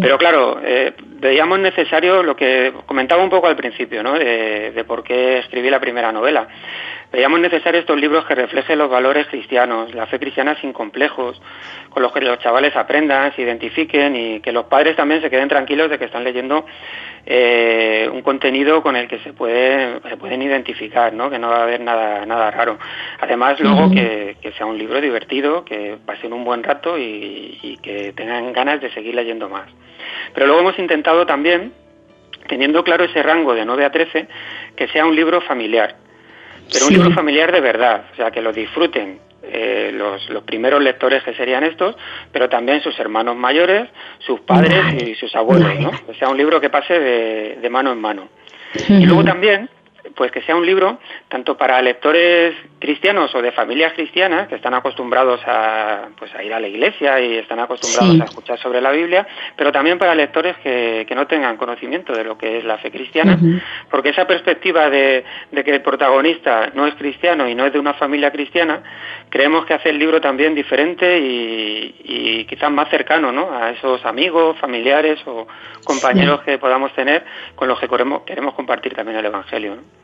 Pero 0.00 0.18
claro, 0.18 0.60
eh, 0.64 0.94
veíamos 0.98 1.58
necesario 1.58 2.22
lo 2.22 2.36
que 2.36 2.72
comentaba 2.86 3.22
un 3.22 3.30
poco 3.30 3.46
al 3.46 3.56
principio, 3.56 4.02
¿no? 4.02 4.18
De, 4.18 4.72
de 4.72 4.84
por 4.84 5.02
qué 5.02 5.38
escribí 5.38 5.70
la 5.70 5.80
primera 5.80 6.12
novela. 6.12 6.48
Veíamos 7.12 7.40
necesario 7.40 7.80
estos 7.80 8.00
libros 8.00 8.24
que 8.24 8.34
reflejen 8.34 8.78
los 8.78 8.88
valores 8.88 9.26
cristianos, 9.26 9.94
la 9.94 10.06
fe 10.06 10.18
cristiana 10.18 10.56
sin 10.60 10.72
complejos, 10.72 11.40
con 11.90 12.02
los 12.02 12.10
que 12.10 12.22
los 12.22 12.38
chavales 12.38 12.74
aprendan, 12.74 13.34
se 13.36 13.42
identifiquen 13.42 14.16
y 14.16 14.40
que 14.40 14.50
los 14.50 14.64
padres 14.64 14.96
también 14.96 15.20
se 15.20 15.28
queden 15.28 15.48
tranquilos 15.48 15.90
de 15.90 15.98
que 15.98 16.06
están 16.06 16.24
leyendo 16.24 16.64
eh, 17.24 18.08
un 18.12 18.22
contenido 18.22 18.82
con 18.82 18.96
el 18.96 19.08
que 19.08 19.18
se, 19.20 19.32
puede, 19.32 20.00
se 20.08 20.16
pueden 20.16 20.42
identificar, 20.42 21.12
¿no? 21.12 21.30
que 21.30 21.38
no 21.38 21.48
va 21.48 21.58
a 21.58 21.62
haber 21.62 21.80
nada, 21.80 22.26
nada 22.26 22.50
raro. 22.50 22.78
Además, 23.20 23.60
luego 23.60 23.90
que, 23.90 24.36
sea 24.56 24.66
un 24.66 24.76
libro 24.76 25.00
divertido, 25.00 25.64
que 25.64 25.96
pasen 26.04 26.32
un 26.32 26.44
buen 26.44 26.62
rato 26.62 26.98
y, 26.98 27.58
y 27.62 27.76
que 27.78 28.12
tengan 28.12 28.52
ganas 28.52 28.80
de 28.80 28.92
seguir 28.92 29.14
leyendo 29.14 29.48
más. 29.48 29.68
Pero 30.34 30.46
luego 30.46 30.60
hemos 30.60 30.78
intentado 30.78 31.24
también, 31.26 31.72
teniendo 32.48 32.82
claro 32.84 33.04
ese 33.04 33.22
rango 33.22 33.54
de 33.54 33.64
9 33.64 33.84
a 33.84 33.90
13, 33.90 34.26
que 34.76 34.88
sea 34.88 35.06
un 35.06 35.14
libro 35.14 35.40
familiar 35.40 35.96
pero 36.72 36.86
un 36.86 36.92
libro 36.92 37.10
familiar 37.12 37.52
de 37.52 37.60
verdad, 37.60 38.04
o 38.12 38.16
sea, 38.16 38.30
que 38.30 38.40
lo 38.40 38.52
disfruten 38.52 39.18
eh, 39.42 39.90
los, 39.92 40.28
los, 40.30 40.42
primeros 40.44 40.82
lectores 40.82 41.22
que 41.22 41.34
serían 41.34 41.64
estos, 41.64 41.96
pero 42.32 42.48
también 42.48 42.80
sus 42.80 42.98
hermanos 42.98 43.36
mayores, 43.36 43.88
sus 44.18 44.40
padres 44.40 45.02
y 45.02 45.14
sus 45.14 45.34
abuelos, 45.34 45.78
¿no? 45.80 45.90
O 46.08 46.14
sea, 46.14 46.28
un 46.28 46.36
libro 46.36 46.60
que 46.60 46.70
pase 46.70 46.98
de, 46.98 47.58
de 47.60 47.70
mano 47.70 47.92
en 47.92 48.00
mano. 48.00 48.28
Y 48.88 49.04
luego 49.04 49.24
también 49.24 49.68
pues 50.14 50.32
que 50.32 50.42
sea 50.42 50.56
un 50.56 50.66
libro 50.66 50.98
tanto 51.28 51.56
para 51.56 51.80
lectores 51.80 52.54
cristianos 52.82 53.32
o 53.36 53.40
de 53.40 53.52
familias 53.52 53.92
cristianas 53.92 54.48
que 54.48 54.56
están 54.56 54.74
acostumbrados 54.74 55.40
a, 55.46 56.08
pues, 56.18 56.34
a 56.34 56.42
ir 56.42 56.52
a 56.52 56.58
la 56.58 56.66
iglesia 56.66 57.20
y 57.20 57.36
están 57.36 57.60
acostumbrados 57.60 58.20
a 58.20 58.24
escuchar 58.24 58.58
sobre 58.58 58.80
la 58.80 58.90
Biblia, 58.90 59.24
pero 59.56 59.70
también 59.70 59.98
para 59.98 60.16
lectores 60.16 60.56
que, 60.64 61.06
que 61.06 61.14
no 61.14 61.28
tengan 61.28 61.56
conocimiento 61.56 62.12
de 62.12 62.24
lo 62.24 62.36
que 62.36 62.58
es 62.58 62.64
la 62.64 62.78
fe 62.78 62.90
cristiana, 62.90 63.38
porque 63.88 64.08
esa 64.08 64.26
perspectiva 64.26 64.90
de, 64.90 65.24
de, 65.52 65.62
que 65.62 65.70
el 65.70 65.80
protagonista 65.80 66.72
no 66.74 66.88
es 66.88 66.94
cristiano 66.96 67.48
y 67.48 67.54
no 67.54 67.66
es 67.66 67.72
de 67.72 67.78
una 67.78 67.94
familia 67.94 68.32
cristiana, 68.32 68.82
creemos 69.28 69.64
que 69.64 69.74
hace 69.74 69.90
el 69.90 70.00
libro 70.00 70.20
también 70.20 70.52
diferente 70.52 71.20
y, 71.20 71.94
y 72.02 72.44
quizás 72.46 72.72
más 72.72 72.90
cercano 72.90 73.30
¿no? 73.30 73.52
a 73.52 73.70
esos 73.70 74.04
amigos, 74.04 74.58
familiares 74.58 75.20
o 75.26 75.46
compañeros 75.84 76.40
que 76.40 76.58
podamos 76.58 76.92
tener 76.94 77.24
con 77.54 77.68
los 77.68 77.78
que 77.78 77.86
queremos, 77.86 78.22
queremos 78.22 78.54
compartir 78.54 78.92
también 78.92 79.18
el 79.18 79.26
Evangelio. 79.26 79.76
¿no? 79.76 80.01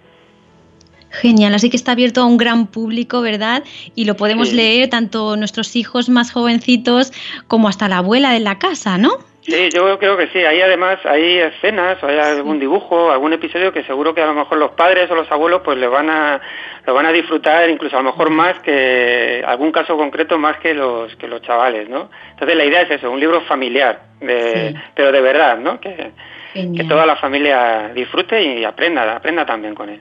Genial, 1.11 1.55
así 1.55 1.71
que 1.71 1.77
está 1.77 1.93
abierto 1.93 2.21
a 2.21 2.27
un 2.27 2.37
gran 2.37 2.67
público, 2.67 3.21
¿verdad? 3.23 3.65
Y 3.95 4.05
lo 4.05 4.17
podemos 4.17 4.53
leer 4.53 4.91
tanto 4.91 5.37
nuestros 5.37 5.75
hijos 5.75 6.09
más 6.09 6.33
jovencitos 6.33 7.13
como 7.47 7.69
hasta 7.69 7.89
la 7.89 7.99
abuela 7.99 8.33
de 8.33 8.41
la 8.41 8.59
casa, 8.59 8.99
¿no? 8.99 9.13
Sí, 9.49 9.71
yo 9.75 9.99
creo 9.99 10.19
que 10.19 10.29
sí. 10.29 10.41
Ahí 10.41 10.61
además 10.61 10.99
hay 11.07 11.39
escenas, 11.39 12.03
o 12.03 12.07
hay 12.07 12.19
algún 12.19 12.61
dibujo, 12.61 13.11
algún 13.11 13.33
episodio 13.33 13.73
que 13.73 13.83
seguro 13.85 14.15
que 14.15 14.21
a 14.21 14.27
lo 14.27 14.35
mejor 14.35 14.59
los 14.59 14.73
padres 14.73 15.11
o 15.11 15.15
los 15.15 15.31
abuelos 15.33 15.63
pues 15.65 15.79
le 15.79 15.87
van 15.89 16.11
a 16.11 16.39
lo 16.87 16.93
van 16.93 17.07
a 17.07 17.13
disfrutar, 17.13 17.71
incluso 17.71 17.97
a 17.97 18.03
lo 18.03 18.11
mejor 18.11 18.29
más 18.29 18.59
que 18.61 19.43
algún 19.47 19.73
caso 19.73 19.97
concreto 19.97 20.39
más 20.39 20.59
que 20.59 20.75
los 20.75 21.17
que 21.17 21.29
los 21.29 21.41
chavales, 21.41 21.89
¿no? 21.89 22.11
Entonces 22.31 22.57
la 22.57 22.65
idea 22.67 22.83
es 22.83 22.91
eso, 22.91 23.11
un 23.11 23.21
libro 23.21 23.41
familiar, 23.43 24.03
pero 24.21 25.13
de 25.13 25.21
verdad, 25.23 25.57
¿no? 25.57 25.81
Que, 25.81 26.13
que 26.53 26.85
toda 26.85 27.07
la 27.07 27.17
familia 27.17 27.91
disfrute 27.95 28.43
y 28.43 28.65
aprenda, 28.65 29.17
aprenda 29.17 29.47
también 29.47 29.75
con 29.75 29.89
él. 29.89 30.01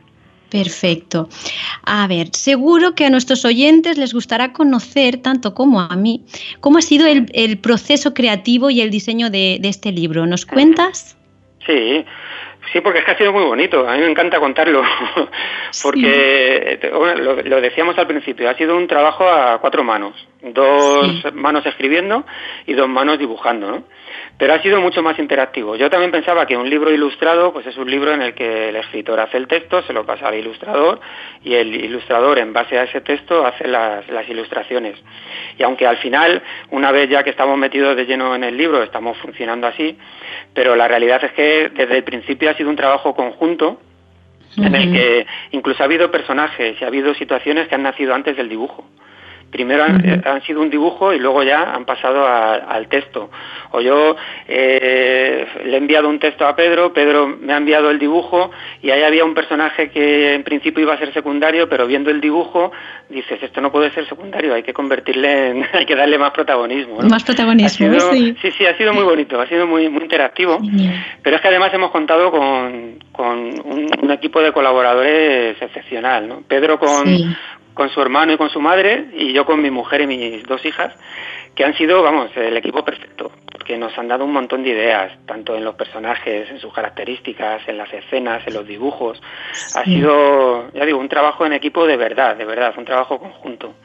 Perfecto. 0.50 1.28
A 1.84 2.08
ver, 2.08 2.30
seguro 2.34 2.96
que 2.96 3.06
a 3.06 3.10
nuestros 3.10 3.44
oyentes 3.44 3.98
les 3.98 4.14
gustará 4.14 4.54
conocer, 4.54 5.18
tanto 5.18 5.54
como 5.54 5.82
a 5.82 5.96
mí, 5.96 6.24
cómo 6.62 6.78
ha 6.78 6.82
sido 6.82 7.06
el, 7.06 7.58
proceso 7.58 8.14
creativo 8.14 8.70
y 8.70 8.82
el 8.82 8.90
diseño 8.90 9.30
de, 9.30 9.60
este 9.64 9.92
libro. 9.92 10.26
¿Nos 10.26 10.46
cuentas? 10.46 11.18
Sí, 11.66 12.06
sí, 12.72 12.82
porque 12.82 13.00
es 13.00 13.06
que 13.06 13.12
ha 13.12 13.18
sido 13.18 13.34
muy 13.34 13.44
bonito. 13.44 13.88
A 13.88 13.94
mí 13.94 14.00
me 14.00 14.10
encanta 14.12 14.40
contarlo, 14.40 14.84
porque 15.84 16.80
lo, 17.46 17.62
decíamos 17.62 17.98
al 17.98 18.08
principio, 18.08 18.50
ha 18.50 18.56
sido 18.56 18.76
un 18.76 18.88
trabajo 18.88 19.28
a 19.28 19.60
cuatro 19.60 19.84
manos, 19.84 20.14
dos 20.42 21.34
manos 21.34 21.66
escribiendo 21.66 22.26
y 22.66 22.74
dos 22.74 22.88
manos 22.88 23.20
dibujando, 23.20 23.72
¿no? 23.72 23.84
pero 24.38 24.54
ha 24.54 24.62
sido 24.62 24.80
mucho 24.82 25.02
más 25.02 25.18
interactivo. 25.18 25.76
Yo 25.76 25.90
también 25.90 26.12
pensaba 26.12 26.46
que 26.46 26.56
un 26.56 26.70
libro 26.70 26.92
ilustrado 26.92 27.52
pues 27.52 27.66
es 27.66 27.78
un 27.78 27.90
libro 27.90 28.14
en 28.14 28.22
el 28.22 28.34
que 28.34 28.70
el 28.70 28.76
escritor 28.76 29.20
hace 29.20 29.38
el 29.38 29.48
texto, 29.48 29.82
se 29.84 29.94
lo 29.94 30.06
pasa 30.06 30.28
al 30.28 30.36
ilustrador 30.36 31.00
y 31.44 31.56
el 31.56 31.74
ilustrador 31.74 32.38
en 32.38 32.54
base 32.54 32.78
a 32.78 32.84
ese 32.84 33.02
texto 33.02 33.46
hace 33.46 33.68
las, 33.68 34.08
las 34.10 34.30
ilustraciones. 34.30 35.00
Y 35.58 35.64
aunque 35.64 35.88
al 35.88 35.98
final, 35.98 36.42
una 36.70 36.92
vez 36.92 37.10
ya 37.10 37.24
que 37.24 37.32
estamos 37.32 37.58
metidos 37.58 37.96
de 37.96 38.06
lleno 38.06 38.36
en 38.36 38.44
el 38.44 38.56
libro, 38.56 38.84
estamos 38.84 39.18
funcionando 39.18 39.68
así, 39.68 39.98
pero 40.54 40.76
la 40.76 40.88
realidad 40.88 41.24
es 41.24 41.32
que 41.32 41.70
desde 41.74 41.98
el 41.98 42.04
principio 42.04 42.50
ha 42.58 42.64
sido 42.66 42.72
un 42.72 42.76
trabajo 42.76 43.14
conjunto 43.14 43.80
en 44.58 44.74
el 44.74 44.92
que 44.92 45.28
incluso 45.52 45.84
ha 45.84 45.86
habido 45.86 46.10
personajes 46.10 46.82
y 46.82 46.84
ha 46.84 46.88
habido 46.88 47.14
situaciones 47.14 47.68
que 47.68 47.76
han 47.76 47.84
nacido 47.84 48.16
antes 48.16 48.36
del 48.36 48.50
dibujo. 48.50 48.84
Primero 49.52 49.84
han, 49.84 50.24
han, 50.26 50.42
sido 50.44 50.62
un 50.62 50.70
dibujo 50.70 51.14
y 51.14 51.20
luego 51.20 51.42
ya 51.42 51.74
han 51.74 51.86
pasado 51.86 52.28
al 52.28 52.88
texto. 52.88 53.30
O 53.72 53.82
yo 53.82 54.16
eh, 54.48 55.46
le 55.66 55.74
he 55.74 55.78
enviado 55.78 56.10
un 56.10 56.20
texto 56.20 56.46
a 56.46 56.56
Pedro, 56.56 56.94
Pedro 56.94 57.28
me 57.28 57.54
ha 57.54 57.58
enviado 57.58 57.90
el 57.90 58.00
dibujo 58.00 58.52
y 58.82 58.92
ahí 58.92 59.04
había 59.04 59.26
un 59.26 59.34
personaje 59.34 59.90
que 59.90 60.34
en 60.34 60.44
principio 60.44 60.84
iba 60.84 60.94
a 60.94 60.98
ser 60.98 61.14
secundario, 61.14 61.68
pero 61.70 61.88
viendo 61.88 62.10
el 62.10 62.22
dibujo 62.22 62.72
dices, 63.10 63.42
esto 63.42 63.62
no 63.62 63.72
puede 63.72 63.92
ser 63.92 64.08
secundario, 64.08 64.54
hay 64.54 64.64
que 64.64 64.74
convertirle 64.74 65.52
en, 65.52 65.66
hay 65.74 65.86
que 65.86 65.96
darle 65.96 66.18
más 66.18 66.32
protagonismo. 66.32 67.00
Más 67.10 67.24
protagonismo, 67.24 68.00
sí. 68.12 68.36
Sí, 68.42 68.52
sí, 68.52 68.66
ha 68.66 68.78
sido 68.78 68.94
muy 68.94 69.04
bonito, 69.04 69.40
ha 69.40 69.48
sido 69.48 69.66
muy, 69.66 69.90
muy 69.90 70.04
interactivo, 70.04 70.60
pero 71.22 71.36
es 71.36 71.42
que 71.42 71.48
además 71.48 71.74
hemos 71.74 71.92
contado 71.92 72.32
con, 72.32 73.00
con 73.12 73.38
un, 73.66 74.12
equipo 74.12 74.42
de 74.42 74.52
colaboradores 74.52 75.62
excepcional, 75.62 76.28
¿no? 76.28 76.42
Pedro 76.48 76.80
con, 76.80 77.06
con 77.78 77.90
su 77.90 78.02
hermano 78.02 78.34
y 78.34 78.38
con 78.38 78.50
su 78.50 78.60
madre, 78.60 79.06
y 79.14 79.32
yo 79.34 79.46
con 79.46 79.62
mi 79.62 79.70
mujer 79.70 80.02
y 80.02 80.08
mis 80.08 80.44
dos 80.44 80.66
hijas, 80.66 80.94
que 81.54 81.64
han 81.64 81.76
sido, 81.76 82.02
vamos, 82.02 82.32
el 82.36 82.58
equipo 82.58 82.84
perfecto, 82.84 83.32
porque 83.52 83.78
nos 83.78 83.96
han 84.00 84.08
dado 84.08 84.26
un 84.26 84.34
montón 84.34 84.64
de 84.64 84.72
ideas, 84.72 85.14
tanto 85.28 85.56
en 85.56 85.64
los 85.64 85.76
personajes, 85.76 86.50
en 86.50 86.60
sus 86.60 86.74
características, 86.74 87.68
en 87.68 87.78
las 87.78 87.94
escenas, 87.94 88.46
en 88.48 88.56
los 88.56 88.68
dibujos. 88.68 89.22
Ha 89.76 89.84
sido, 89.84 90.72
ya 90.74 90.86
digo, 90.86 90.98
un 90.98 91.08
trabajo 91.08 91.46
en 91.46 91.54
equipo 91.54 91.86
de 91.86 91.98
verdad, 91.98 92.36
de 92.36 92.46
verdad, 92.46 92.74
un 92.78 92.86
trabajo 92.86 93.20
conjunto. 93.20 93.76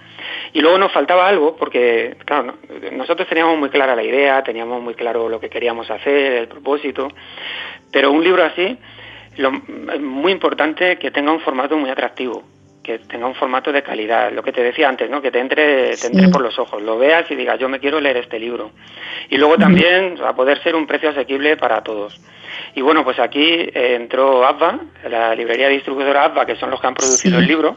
Y 0.54 0.62
luego 0.62 0.78
nos 0.78 0.90
faltaba 0.90 1.28
algo, 1.28 1.54
porque, 1.56 2.16
claro, 2.24 2.54
nosotros 2.92 3.28
teníamos 3.28 3.58
muy 3.58 3.68
clara 3.68 3.94
la 3.94 4.02
idea, 4.02 4.42
teníamos 4.42 4.82
muy 4.82 4.94
claro 4.94 5.28
lo 5.28 5.38
que 5.38 5.50
queríamos 5.50 5.90
hacer, 5.90 6.32
el 6.32 6.48
propósito, 6.48 7.08
pero 7.92 8.10
un 8.10 8.24
libro 8.24 8.42
así, 8.42 8.78
lo, 9.36 9.52
es 9.92 10.00
muy 10.00 10.32
importante 10.32 10.96
que 10.96 11.10
tenga 11.10 11.30
un 11.30 11.40
formato 11.40 11.76
muy 11.76 11.90
atractivo 11.90 12.42
que 12.82 12.98
tenga 12.98 13.26
un 13.26 13.34
formato 13.34 13.72
de 13.72 13.82
calidad, 13.82 14.32
lo 14.32 14.42
que 14.42 14.52
te 14.52 14.62
decía 14.62 14.88
antes, 14.88 15.08
¿no? 15.08 15.22
que 15.22 15.30
te 15.30 15.38
entre, 15.38 15.96
te 15.96 16.06
entre 16.06 16.28
por 16.28 16.42
los 16.42 16.58
ojos, 16.58 16.82
lo 16.82 16.98
veas 16.98 17.30
y 17.30 17.36
digas, 17.36 17.58
yo 17.58 17.68
me 17.68 17.78
quiero 17.78 18.00
leer 18.00 18.16
este 18.16 18.38
libro. 18.38 18.72
Y 19.30 19.36
luego 19.36 19.56
también 19.56 20.16
a 20.24 20.34
poder 20.34 20.62
ser 20.62 20.74
un 20.74 20.86
precio 20.86 21.10
asequible 21.10 21.56
para 21.56 21.82
todos. 21.82 22.20
Y 22.74 22.82
bueno, 22.82 23.04
pues 23.04 23.18
aquí 23.18 23.44
eh, 23.44 23.96
entró 24.00 24.44
ABBA, 24.44 24.80
la 25.08 25.34
librería 25.34 25.68
distribuidora 25.68 26.24
ABBA, 26.24 26.46
que 26.46 26.56
son 26.56 26.70
los 26.70 26.80
que 26.80 26.86
han 26.86 26.94
producido 26.94 27.38
el 27.38 27.46
libro. 27.46 27.76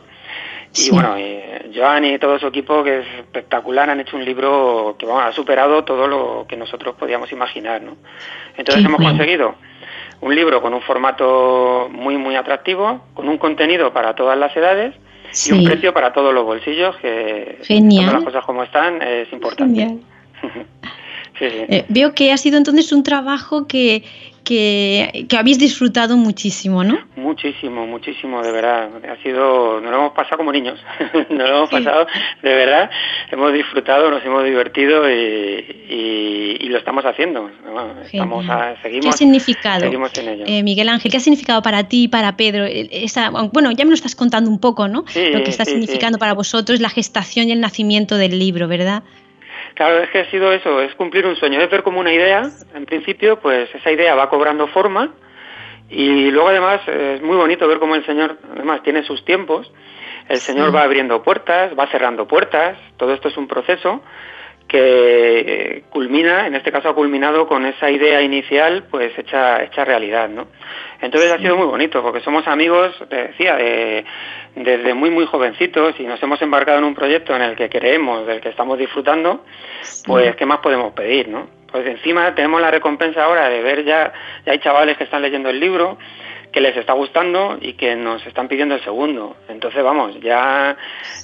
Y 0.78 0.90
bueno, 0.90 1.16
Joan 1.74 2.04
y 2.04 2.20
todo 2.20 2.38
su 2.38 2.48
equipo, 2.48 2.84
que 2.84 3.00
es 3.00 3.06
espectacular, 3.20 3.90
han 3.90 4.02
hecho 4.02 4.18
un 4.18 4.26
libro 4.26 4.96
que 5.00 5.10
ha 5.10 5.32
superado 5.32 5.86
todo 5.86 6.08
lo 6.08 6.46
que 6.50 6.58
nosotros 6.58 6.96
podíamos 6.96 7.32
imaginar. 7.32 7.82
¿no? 7.82 7.96
Entonces 8.58 8.84
hemos 8.84 9.02
conseguido 9.02 9.56
un 10.25 10.34
libro 10.34 10.60
con 10.60 10.74
un 10.74 10.82
formato 10.82 11.88
muy, 11.91 12.17
muy 12.17 12.36
atractivo, 12.36 13.00
con 13.13 13.29
un 13.29 13.38
contenido 13.38 13.94
para 13.94 14.15
todas 14.15 14.36
las 14.36 14.58
edades 14.58 14.96
y 15.46 15.51
un 15.51 15.63
precio 15.63 15.94
para 15.94 16.13
todos 16.13 16.34
los 16.34 16.44
bolsillos, 16.44 16.96
que 16.98 17.60
Genial. 17.62 18.12
las 18.12 18.24
cosas 18.24 18.44
como 18.44 18.63
están 18.63 19.01
es 19.01 19.32
importante. 19.32 19.98
Eh, 21.38 21.84
veo 21.89 22.13
que 22.13 22.32
ha 22.32 22.38
sido 22.38 22.58
entonces 22.58 22.94
un 22.94 23.03
trabajo 23.03 23.67
que, 23.67 24.05
que, 24.46 25.28
habéis 25.38 25.60
disfrutado 25.60 26.16
muchísimo, 26.16 26.84
¿no? 26.84 27.00
Muchísimo, 27.18 27.86
muchísimo, 27.86 28.42
de 28.42 28.52
verdad. 28.52 28.90
Ha 29.10 29.22
sido, 29.22 29.82
nos 29.82 29.92
lo 29.92 29.98
hemos 29.98 30.14
pasado 30.14 30.38
como 30.38 30.54
niños, 30.54 30.80
nos 31.30 31.50
lo 31.50 31.58
hemos 31.58 31.70
pasado, 31.70 32.08
de 32.42 32.56
verdad, 32.56 32.90
hemos 33.32 33.52
disfrutado, 33.52 34.10
nos 34.10 34.24
hemos 34.24 34.46
divertido 34.46 35.10
y, 35.10 36.70
lo 36.70 36.80
estamos 36.80 37.06
haciendo. 37.06 37.50
Estamos 38.04 38.46
seguimos, 38.82 39.16
¿Qué 39.16 39.18
significado, 39.18 39.82
seguimos 39.82 40.18
en 40.18 40.28
ello. 40.28 40.44
Eh, 40.46 40.62
Miguel 40.62 40.90
Ángel, 40.90 41.10
qué 41.10 41.18
ha 41.18 41.22
significado 41.22 41.62
para 41.62 41.88
ti 41.88 42.04
y 42.04 42.08
para 42.10 42.36
Pedro? 42.36 42.66
Esa, 42.66 43.30
bueno, 43.30 43.72
ya 43.72 43.86
me 43.86 43.92
lo 43.92 43.96
estás 43.96 44.14
contando 44.16 44.50
un 44.50 44.60
poco, 44.60 44.88
¿no? 44.90 45.02
lo 45.02 45.44
que 45.44 45.50
está 45.50 45.64
significando 45.64 46.18
para 46.18 46.34
vosotros 46.34 46.82
la 46.82 46.90
gestación 46.90 47.48
y 47.48 47.54
el 47.54 47.62
nacimiento 47.62 48.18
del 48.18 48.38
libro, 48.40 48.68
¿verdad? 48.68 49.04
Claro, 49.75 50.00
es 50.00 50.10
que 50.10 50.20
ha 50.20 50.32
sido 50.32 50.53
eso, 50.53 50.82
es 50.82 50.96
cumplir 50.96 51.25
un 51.25 51.36
sueño, 51.36 51.60
es 51.60 51.70
ver 51.70 51.84
como 51.84 52.00
una 52.00 52.13
idea, 52.13 52.44
en 52.74 52.86
principio, 52.86 53.39
pues 53.41 53.70
esa 53.75 53.91
idea 53.91 54.15
va 54.15 54.29
cobrando 54.29 54.67
forma 54.67 55.12
y 55.89 56.32
luego 56.32 56.48
además 56.48 56.82
es 56.88 57.22
muy 57.22 57.36
bonito 57.36 57.67
ver 57.67 57.79
cómo 57.79 57.96
el 57.96 58.05
Señor, 58.05 58.38
además, 58.53 58.82
tiene 58.84 59.03
sus 59.03 59.25
tiempos, 59.25 59.70
el 60.29 60.38
Señor 60.38 60.74
va 60.74 60.84
abriendo 60.84 61.22
puertas, 61.24 61.77
va 61.77 61.88
cerrando 61.88 62.25
puertas, 62.25 62.77
todo 62.96 63.13
esto 63.13 63.27
es 63.27 63.36
un 63.36 63.50
proceso 63.50 64.01
que 64.67 65.84
culmina, 65.89 66.48
en 66.48 66.55
este 66.55 66.72
caso 66.72 66.89
ha 66.89 66.96
culminado 66.96 67.46
con 67.46 67.65
esa 67.65 67.91
idea 67.91 68.22
inicial, 68.22 68.86
pues 68.89 69.17
hecha, 69.17 69.62
hecha 69.62 69.84
realidad, 69.84 70.29
¿no? 70.29 70.48
Entonces 71.06 71.32
ha 71.32 71.38
sido 71.38 71.56
muy 71.56 71.68
bonito, 71.68 72.02
porque 72.02 72.20
somos 72.22 72.48
amigos, 72.48 72.96
te 73.10 73.28
decía, 73.28 73.58
desde 74.56 74.94
muy, 74.96 75.12
muy 75.12 75.28
jovencitos 75.28 75.94
y 76.00 76.04
nos 76.04 76.22
hemos 76.24 76.42
embarcado 76.42 76.80
en 76.80 76.84
un 76.84 76.96
proyecto 76.96 77.36
en 77.36 77.44
el 77.44 77.56
que 77.56 77.70
creemos, 77.70 78.26
del 78.26 78.42
que 78.42 78.50
estamos 78.50 78.80
disfrutando, 78.80 79.46
pues 80.06 80.36
¿qué 80.36 80.48
más 80.48 80.60
podemos 80.60 80.94
pedir, 80.94 81.28
no? 81.28 81.48
Pues 81.72 81.86
encima 81.86 82.34
tenemos 82.34 82.60
la 82.60 82.72
recompensa 82.72 83.24
ahora 83.24 83.50
de 83.50 83.62
ver 83.62 83.86
ya, 83.86 84.14
ya 84.48 84.54
hay 84.54 84.60
chavales 84.60 84.98
que 84.98 85.04
están 85.04 85.22
leyendo 85.22 85.50
el 85.50 85.60
libro, 85.60 86.00
que 86.52 86.60
les 86.60 86.76
está 86.76 86.94
gustando 86.94 87.60
y 87.62 87.74
que 87.74 87.96
nos 87.96 88.26
están 88.26 88.48
pidiendo 88.48 88.74
el 88.74 88.84
segundo. 88.84 89.36
Entonces, 89.48 89.84
vamos, 89.84 90.20
ya, 90.22 90.76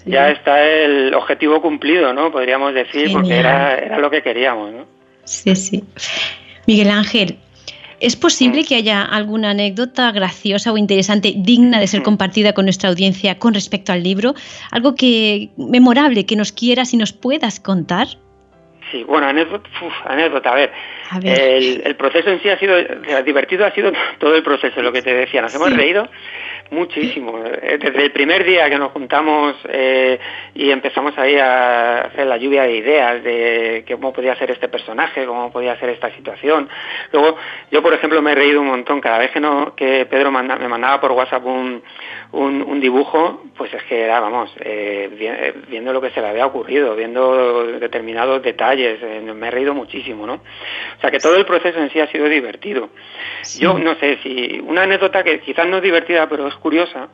ya 0.05 0.29
está 0.29 0.63
el 0.63 1.13
objetivo 1.15 1.59
cumplido, 1.59 2.13
¿no? 2.13 2.31
Podríamos 2.31 2.75
decir, 2.75 3.11
porque 3.11 3.39
era, 3.39 3.79
era 3.79 3.97
lo 3.97 4.11
que 4.11 4.21
queríamos, 4.21 4.73
¿no? 4.73 4.85
Sí, 5.23 5.55
sí. 5.55 5.83
Miguel 6.67 6.91
Ángel, 6.91 7.37
¿Es 8.01 8.15
posible 8.15 8.63
que 8.63 8.73
haya 8.73 9.03
alguna 9.03 9.51
anécdota 9.51 10.11
graciosa 10.11 10.73
o 10.73 10.77
interesante 10.77 11.35
digna 11.37 11.79
de 11.79 11.85
ser 11.85 12.01
compartida 12.01 12.51
con 12.53 12.65
nuestra 12.65 12.89
audiencia 12.89 13.37
con 13.37 13.53
respecto 13.53 13.91
al 13.91 14.01
libro? 14.01 14.33
Algo 14.71 14.95
que 14.95 15.51
memorable 15.55 16.25
que 16.25 16.35
nos 16.35 16.51
quieras 16.51 16.95
y 16.95 16.97
nos 16.97 17.13
puedas 17.13 17.59
contar. 17.59 18.07
Sí, 18.91 19.03
bueno, 19.05 19.27
anécdota, 19.27 19.69
anécdota 20.05 20.51
a 20.51 20.55
ver. 20.55 20.71
El, 21.23 21.95
proceso 21.95 22.29
en 22.29 22.41
sí 22.41 22.49
ha 22.49 22.59
sido, 22.59 22.75
divertido 23.23 23.65
ha 23.65 23.71
sido 23.71 23.91
todo 24.19 24.35
el 24.35 24.43
proceso, 24.43 24.81
lo 24.81 24.91
que 24.91 25.01
te 25.01 25.13
decía, 25.13 25.41
nos 25.41 25.55
hemos 25.55 25.73
reído 25.73 26.09
Muchísimo. 26.71 27.37
Eh, 27.37 27.79
desde 27.81 28.05
el 28.05 28.11
primer 28.13 28.45
día 28.45 28.69
que 28.69 28.77
nos 28.77 28.93
juntamos 28.93 29.57
eh, 29.67 30.17
y 30.55 30.71
empezamos 30.71 31.17
ahí 31.17 31.37
a 31.37 32.03
hacer 32.03 32.25
la 32.25 32.37
lluvia 32.37 32.63
de 32.63 32.77
ideas 32.77 33.21
de 33.21 33.83
cómo 33.91 34.13
podía 34.13 34.37
ser 34.37 34.51
este 34.51 34.69
personaje, 34.69 35.25
cómo 35.25 35.51
podía 35.51 35.77
ser 35.77 35.89
esta 35.89 36.09
situación. 36.15 36.69
Luego, 37.11 37.35
yo 37.71 37.81
por 37.81 37.93
ejemplo 37.93 38.21
me 38.21 38.31
he 38.31 38.35
reído 38.35 38.61
un 38.61 38.67
montón 38.67 39.01
cada 39.01 39.17
vez 39.17 39.31
que 39.31 39.41
no 39.41 39.75
que 39.75 40.05
Pedro 40.05 40.31
me 40.31 40.67
mandaba 40.69 41.01
por 41.01 41.11
WhatsApp 41.11 41.45
un, 41.45 41.83
un, 42.31 42.79
dibujo, 42.79 43.43
pues 43.57 43.73
es 43.73 43.83
que 43.83 44.03
era, 44.03 44.21
vamos, 44.21 44.49
eh, 44.61 45.53
viendo 45.67 45.91
lo 45.91 45.99
que 45.99 46.11
se 46.11 46.21
le 46.21 46.27
había 46.29 46.45
ocurrido, 46.45 46.95
viendo 46.95 47.65
determinados 47.79 48.41
detalles, 48.41 48.80
me 49.33 49.47
he 49.47 49.51
reído 49.51 49.73
muchísimo, 49.73 50.25
¿no? 50.25 50.33
O 50.33 51.01
sea 51.01 51.11
que 51.11 51.19
todo 51.19 51.35
el 51.35 51.45
proceso 51.45 51.79
en 51.79 51.89
sí 51.91 51.99
ha 51.99 52.07
sido 52.07 52.27
divertido. 52.27 52.89
Yo 53.59 53.77
no 53.77 53.95
sé 53.95 54.19
si 54.23 54.59
una 54.65 54.83
anécdota 54.83 55.23
que 55.23 55.39
quizás 55.39 55.67
no 55.67 55.77
es 55.77 55.83
divertida, 55.83 56.27
pero 56.27 56.47
es 56.47 56.55
curiosa, 56.55 57.09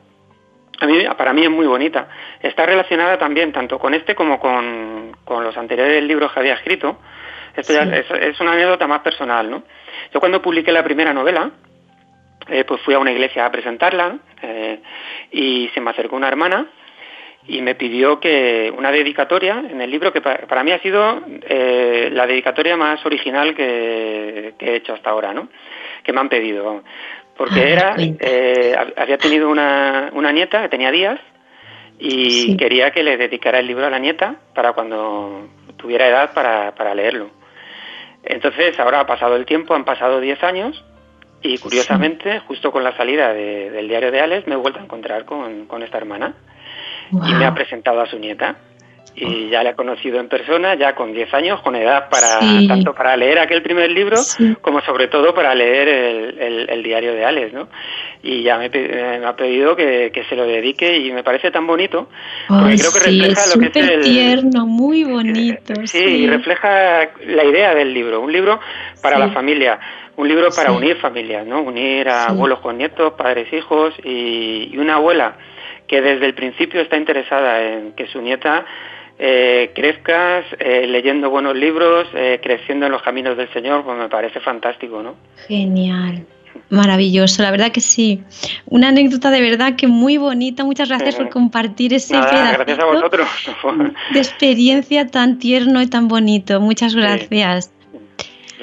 a 0.79 0.85
mí, 0.85 1.03
para 1.17 1.33
mí 1.33 1.43
es 1.43 1.49
muy 1.49 1.65
bonita. 1.65 2.07
Está 2.41 2.65
relacionada 2.65 3.17
también 3.17 3.51
tanto 3.51 3.79
con 3.79 3.93
este 3.93 4.15
como 4.15 4.39
con, 4.39 5.15
los 5.43 5.57
anteriores 5.57 6.03
libros 6.03 6.31
que 6.31 6.39
había 6.39 6.53
escrito. 6.53 6.99
Esto 7.55 7.73
ya 7.73 7.83
es, 7.83 8.39
una 8.39 8.53
anécdota 8.53 8.87
más 8.87 9.01
personal, 9.01 9.49
¿no? 9.49 9.63
Yo 10.13 10.19
cuando 10.19 10.41
publiqué 10.41 10.71
la 10.71 10.83
primera 10.83 11.13
novela, 11.13 11.49
eh, 12.47 12.63
pues 12.65 12.81
fui 12.81 12.93
a 12.93 12.99
una 12.99 13.11
iglesia 13.11 13.45
a 13.45 13.51
presentarla 13.51 14.17
eh, 14.41 14.79
y 15.31 15.69
se 15.73 15.81
me 15.81 15.89
acercó 15.89 16.15
una 16.15 16.27
hermana 16.27 16.67
y 17.47 17.61
me 17.61 17.75
pidió 17.75 18.19
que 18.19 18.73
una 18.77 18.91
dedicatoria 18.91 19.63
en 19.69 19.81
el 19.81 19.89
libro 19.89 20.11
que 20.11 20.21
para, 20.21 20.63
mí 20.63 20.71
ha 20.71 20.79
sido 20.79 21.21
eh, 21.47 22.09
la 22.11 22.27
dedicatoria 22.27 22.75
más 22.75 23.05
original 23.05 23.55
que, 23.55 24.53
que, 24.57 24.71
he 24.71 24.75
hecho 24.75 24.93
hasta 24.93 25.09
ahora, 25.09 25.33
¿no? 25.33 25.47
Que 26.03 26.11
me 26.11 26.19
han 26.19 26.29
pedido 26.29 26.83
porque 27.37 27.59
ah, 27.59 27.69
era 27.69 27.95
eh, 27.97 28.75
había 28.97 29.17
tenido 29.17 29.49
una, 29.49 30.09
una, 30.13 30.31
nieta 30.31 30.63
que 30.63 30.69
tenía 30.69 30.91
días 30.91 31.19
y 31.99 32.57
quería 32.57 32.91
que 32.91 33.03
le 33.03 33.15
dedicara 33.15 33.59
el 33.59 33.67
libro 33.67 33.85
a 33.85 33.89
la 33.89 33.99
nieta 33.99 34.35
para 34.53 34.73
cuando 34.73 35.47
tuviera 35.77 36.07
edad 36.07 36.33
para, 36.33 36.73
para 36.75 36.95
leerlo. 36.95 37.29
Entonces 38.23 38.77
ahora 38.79 39.01
ha 39.01 39.05
pasado 39.05 39.35
el 39.35 39.45
tiempo, 39.45 39.73
han 39.73 39.85
pasado 39.85 40.19
10 40.19 40.43
años 40.43 40.83
y 41.41 41.59
curiosamente, 41.59 42.39
justo 42.39 42.71
con 42.71 42.83
la 42.83 42.97
salida 42.97 43.33
del 43.33 43.87
diario 43.87 44.11
de 44.11 44.19
Alex, 44.19 44.47
me 44.47 44.55
he 44.55 44.57
vuelto 44.57 44.79
a 44.79 44.83
encontrar 44.83 45.25
con, 45.25 45.67
con 45.67 45.83
esta 45.83 45.97
hermana 45.97 46.33
y 47.11 47.33
me 47.33 47.45
ha 47.45 47.53
presentado 47.53 48.01
a 48.01 48.07
su 48.07 48.19
nieta. 48.19 48.57
Y 49.19 49.49
ya 49.49 49.63
la 49.63 49.71
he 49.71 49.73
conocido 49.73 50.19
en 50.19 50.29
persona, 50.29 50.75
ya 50.75 50.93
con 50.93 51.11
10 51.11 51.33
años, 51.33 51.59
con 51.61 51.75
edad 51.75 52.07
para 52.07 52.39
tanto 52.67 52.93
para 52.93 53.17
leer 53.17 53.39
aquel 53.39 53.63
primer 53.63 53.89
libro 53.89 54.15
como 54.61 54.79
sobre 54.81 55.07
todo 55.07 55.33
para 55.33 55.55
leer 55.55 55.87
el, 55.89 56.83
diario 56.83 57.13
de 57.13 57.25
Alex, 57.25 57.51
¿no? 57.51 57.67
Y 58.21 58.43
ya 58.43 58.59
me, 58.59 58.65
ha 59.25 59.35
pedido 59.35 59.75
que, 59.75 60.11
se 60.29 60.35
lo 60.35 60.45
dedique 60.45 60.97
y 60.97 61.11
me 61.11 61.23
parece 61.23 61.49
tan 61.49 61.65
bonito, 61.65 62.09
porque 62.47 62.75
creo 62.75 62.91
que 62.91 62.99
refleja 62.99 63.41
lo 63.55 63.59
que 63.59 63.79
es 63.79 63.89
el... 63.89 64.01
tierno, 64.01 64.67
muy 64.67 65.03
bonito. 65.03 65.73
Eh, 65.73 65.87
sí, 65.87 65.97
y 65.97 66.27
refleja 66.27 67.09
la 67.25 67.43
idea 67.43 67.73
del 67.73 67.95
libro, 67.95 68.21
un 68.21 68.31
libro 68.31 68.59
para 69.01 69.17
la 69.17 69.29
familia, 69.31 69.79
un 70.15 70.27
libro 70.27 70.49
para 70.55 70.71
unir 70.71 70.95
familias, 70.97 71.43
¿no? 71.47 71.61
Unir 71.61 72.07
a 72.07 72.27
abuelos 72.27 72.59
con 72.59 72.77
nietos, 72.77 73.13
padres, 73.13 73.51
hijos 73.51 73.95
y, 74.03 74.69
y 74.71 74.77
una 74.77 74.95
abuela 74.97 75.37
que 75.87 76.01
desde 76.01 76.25
el 76.25 76.33
principio 76.33 76.81
está 76.81 76.97
interesada 76.97 77.61
en 77.63 77.93
que 77.93 78.07
su 78.07 78.21
nieta 78.21 78.65
eh, 79.19 79.71
crezcas 79.73 80.45
eh, 80.59 80.85
leyendo 80.87 81.29
buenos 81.29 81.55
libros, 81.55 82.07
eh, 82.13 82.39
creciendo 82.43 82.85
en 82.85 82.91
los 82.91 83.01
caminos 83.01 83.35
del 83.35 83.51
Señor, 83.51 83.83
pues 83.83 83.97
me 83.97 84.09
parece 84.09 84.39
fantástico, 84.39 85.01
¿no? 85.01 85.15
Genial. 85.47 86.25
Maravilloso, 86.69 87.43
la 87.43 87.51
verdad 87.51 87.71
que 87.71 87.81
sí. 87.81 88.21
Una 88.65 88.89
anécdota 88.89 89.31
de 89.31 89.41
verdad 89.41 89.75
que 89.75 89.87
muy 89.87 90.17
bonita. 90.17 90.63
Muchas 90.63 90.89
gracias 90.89 91.15
por 91.15 91.29
compartir 91.29 91.93
ese 91.93 92.13
Nada, 92.13 92.53
gracias 92.53 92.79
a 92.79 92.85
vosotros. 92.85 93.27
de 94.13 94.19
experiencia 94.19 95.07
tan 95.07 95.39
tierno 95.39 95.81
y 95.81 95.87
tan 95.87 96.07
bonito. 96.07 96.59
Muchas 96.59 96.95
gracias. 96.95 97.71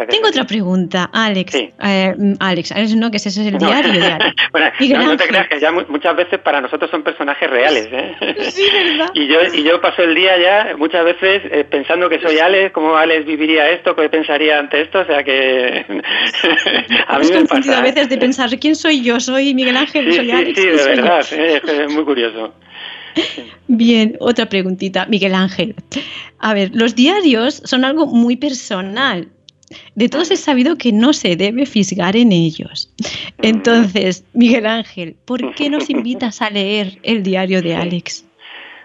Tengo 0.09 0.28
otra 0.28 0.44
pregunta, 0.44 1.09
Alex. 1.12 1.54
Eh, 1.54 2.14
Alex, 2.40 2.72
Alex, 2.72 2.96
no, 2.96 3.11
que 3.11 3.18
ese 3.18 3.28
es 3.28 3.38
el 3.38 3.59
diario. 3.59 3.92
bueno, 4.52 4.70
no, 5.04 5.16
te 5.16 5.28
creas 5.28 5.48
que 5.48 5.61
ya 5.61 5.70
muchas 5.70 6.16
veces 6.16 6.40
para 6.40 6.61
nosotros 6.61 6.90
son 6.90 7.02
personajes 7.02 7.48
reales. 7.48 7.88
¿eh? 7.92 8.14
Sí, 8.50 8.64
¿verdad? 8.72 9.11
y, 9.14 9.26
yo, 9.26 9.40
y 9.52 9.62
yo 9.62 9.80
paso 9.80 10.02
el 10.02 10.14
día 10.14 10.38
ya 10.38 10.76
muchas 10.76 11.04
veces 11.04 11.42
eh, 11.50 11.64
pensando 11.64 12.09
que 12.09 12.20
soy 12.20 12.38
Alex, 12.38 12.72
cómo 12.72 12.96
Alex 12.96 13.26
viviría 13.26 13.70
esto, 13.70 13.94
qué 13.94 14.09
pensaría 14.09 14.59
ante 14.59 14.83
esto, 14.83 15.00
o 15.00 15.04
sea 15.04 15.22
que 15.22 15.85
a 17.07 17.18
mí 17.18 17.26
me 17.30 17.44
pasa. 17.44 17.78
a 17.78 17.83
veces 17.83 18.09
de 18.09 18.18
pensar, 18.18 18.50
¿quién 18.59 18.76
soy 18.76 19.02
yo? 19.02 19.20
¿Soy 19.20 19.54
Miguel 19.54 19.76
Ángel? 19.76 20.12
¿Soy 20.12 20.30
Alex? 20.30 20.59
Sí, 20.59 20.66
de 20.66 20.85
verdad, 20.85 21.20
es 21.20 21.92
muy 21.92 22.04
curioso. 22.04 22.52
Bien, 23.66 24.16
otra 24.20 24.48
preguntita, 24.48 25.07
Miguel 25.07 25.35
Ángel. 25.35 25.74
A 26.38 26.54
ver, 26.54 26.70
los 26.74 26.94
diarios 26.94 27.62
son 27.64 27.85
algo 27.85 28.07
muy 28.07 28.37
personal. 28.37 29.28
De 29.94 30.09
todos 30.09 30.31
he 30.31 30.37
sabido 30.37 30.77
que 30.77 30.92
no 30.92 31.12
se 31.12 31.37
debe 31.37 31.66
fisgar 31.66 32.16
en 32.16 32.33
ellos. 32.33 32.90
Entonces, 33.42 34.24
Miguel 34.33 34.66
Ángel, 34.66 35.16
¿por 35.24 35.55
qué 35.55 35.70
nos 35.70 35.88
invitas 35.90 36.42
a 36.42 36.50
leer 36.50 36.98
el 37.03 37.22
diario 37.22 37.62
de 37.62 37.74
Alex? 37.74 38.24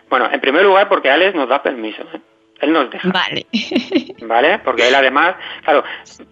Bueno, 0.09 0.29
en 0.31 0.39
primer 0.41 0.63
lugar 0.63 0.89
porque 0.89 1.09
Alex 1.09 1.35
nos 1.35 1.49
da 1.49 1.61
permiso. 1.61 2.01
¿eh? 2.13 2.19
Él 2.61 2.73
nos 2.73 2.89
deja. 2.89 3.09
Vale. 3.09 3.45
¿Vale? 4.21 4.59
Porque 4.59 4.87
él 4.87 4.95
además, 4.95 5.35
claro, 5.63 5.83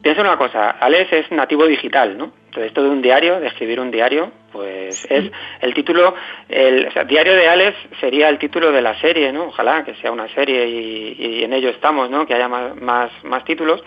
piensa 0.02 0.22
una 0.22 0.38
cosa, 0.38 0.72
Alex 0.72 1.14
es 1.14 1.32
nativo 1.32 1.66
digital, 1.66 2.18
¿no? 2.18 2.34
Entonces 2.48 2.68
esto 2.68 2.84
de 2.84 2.90
un 2.90 3.02
diario, 3.02 3.40
de 3.40 3.48
escribir 3.48 3.80
un 3.80 3.92
diario, 3.92 4.32
pues 4.52 5.06
es 5.10 5.32
el 5.62 5.74
título, 5.74 6.16
el 6.50 6.90
diario 7.08 7.36
de 7.36 7.48
Alex 7.48 7.78
sería 8.00 8.30
el 8.30 8.40
título 8.40 8.72
de 8.72 8.82
la 8.82 9.00
serie, 9.00 9.32
¿no? 9.32 9.46
Ojalá 9.46 9.84
que 9.84 9.94
sea 9.96 10.12
una 10.12 10.28
serie 10.30 10.68
y, 10.68 11.44
en 11.44 11.54
ello 11.54 11.70
estamos, 11.70 12.10
¿no? 12.10 12.26
Que 12.26 12.34
haya 12.34 12.48
más, 12.48 13.12
más, 13.24 13.46
títulos, 13.46 13.84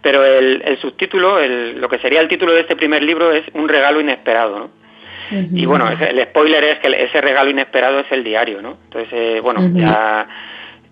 pero 0.00 0.24
el, 0.24 0.78
subtítulo, 0.80 1.38
el, 1.38 1.80
lo 1.80 1.88
que 1.88 1.98
sería 1.98 2.20
el 2.20 2.28
título 2.28 2.52
de 2.52 2.60
este 2.60 2.76
primer 2.76 3.02
libro 3.02 3.30
es 3.32 3.44
Un 3.52 3.68
regalo 3.68 4.00
inesperado, 4.00 4.58
¿no? 4.58 4.84
Y 5.30 5.64
bueno, 5.66 5.88
el 5.88 6.22
spoiler 6.24 6.64
es 6.64 6.78
que 6.80 6.88
ese 7.02 7.20
regalo 7.20 7.50
inesperado 7.50 8.00
es 8.00 8.12
el 8.12 8.22
diario, 8.22 8.60
¿no? 8.60 8.76
Entonces, 8.84 9.08
eh, 9.12 9.40
bueno, 9.40 9.60
ya 9.74 10.28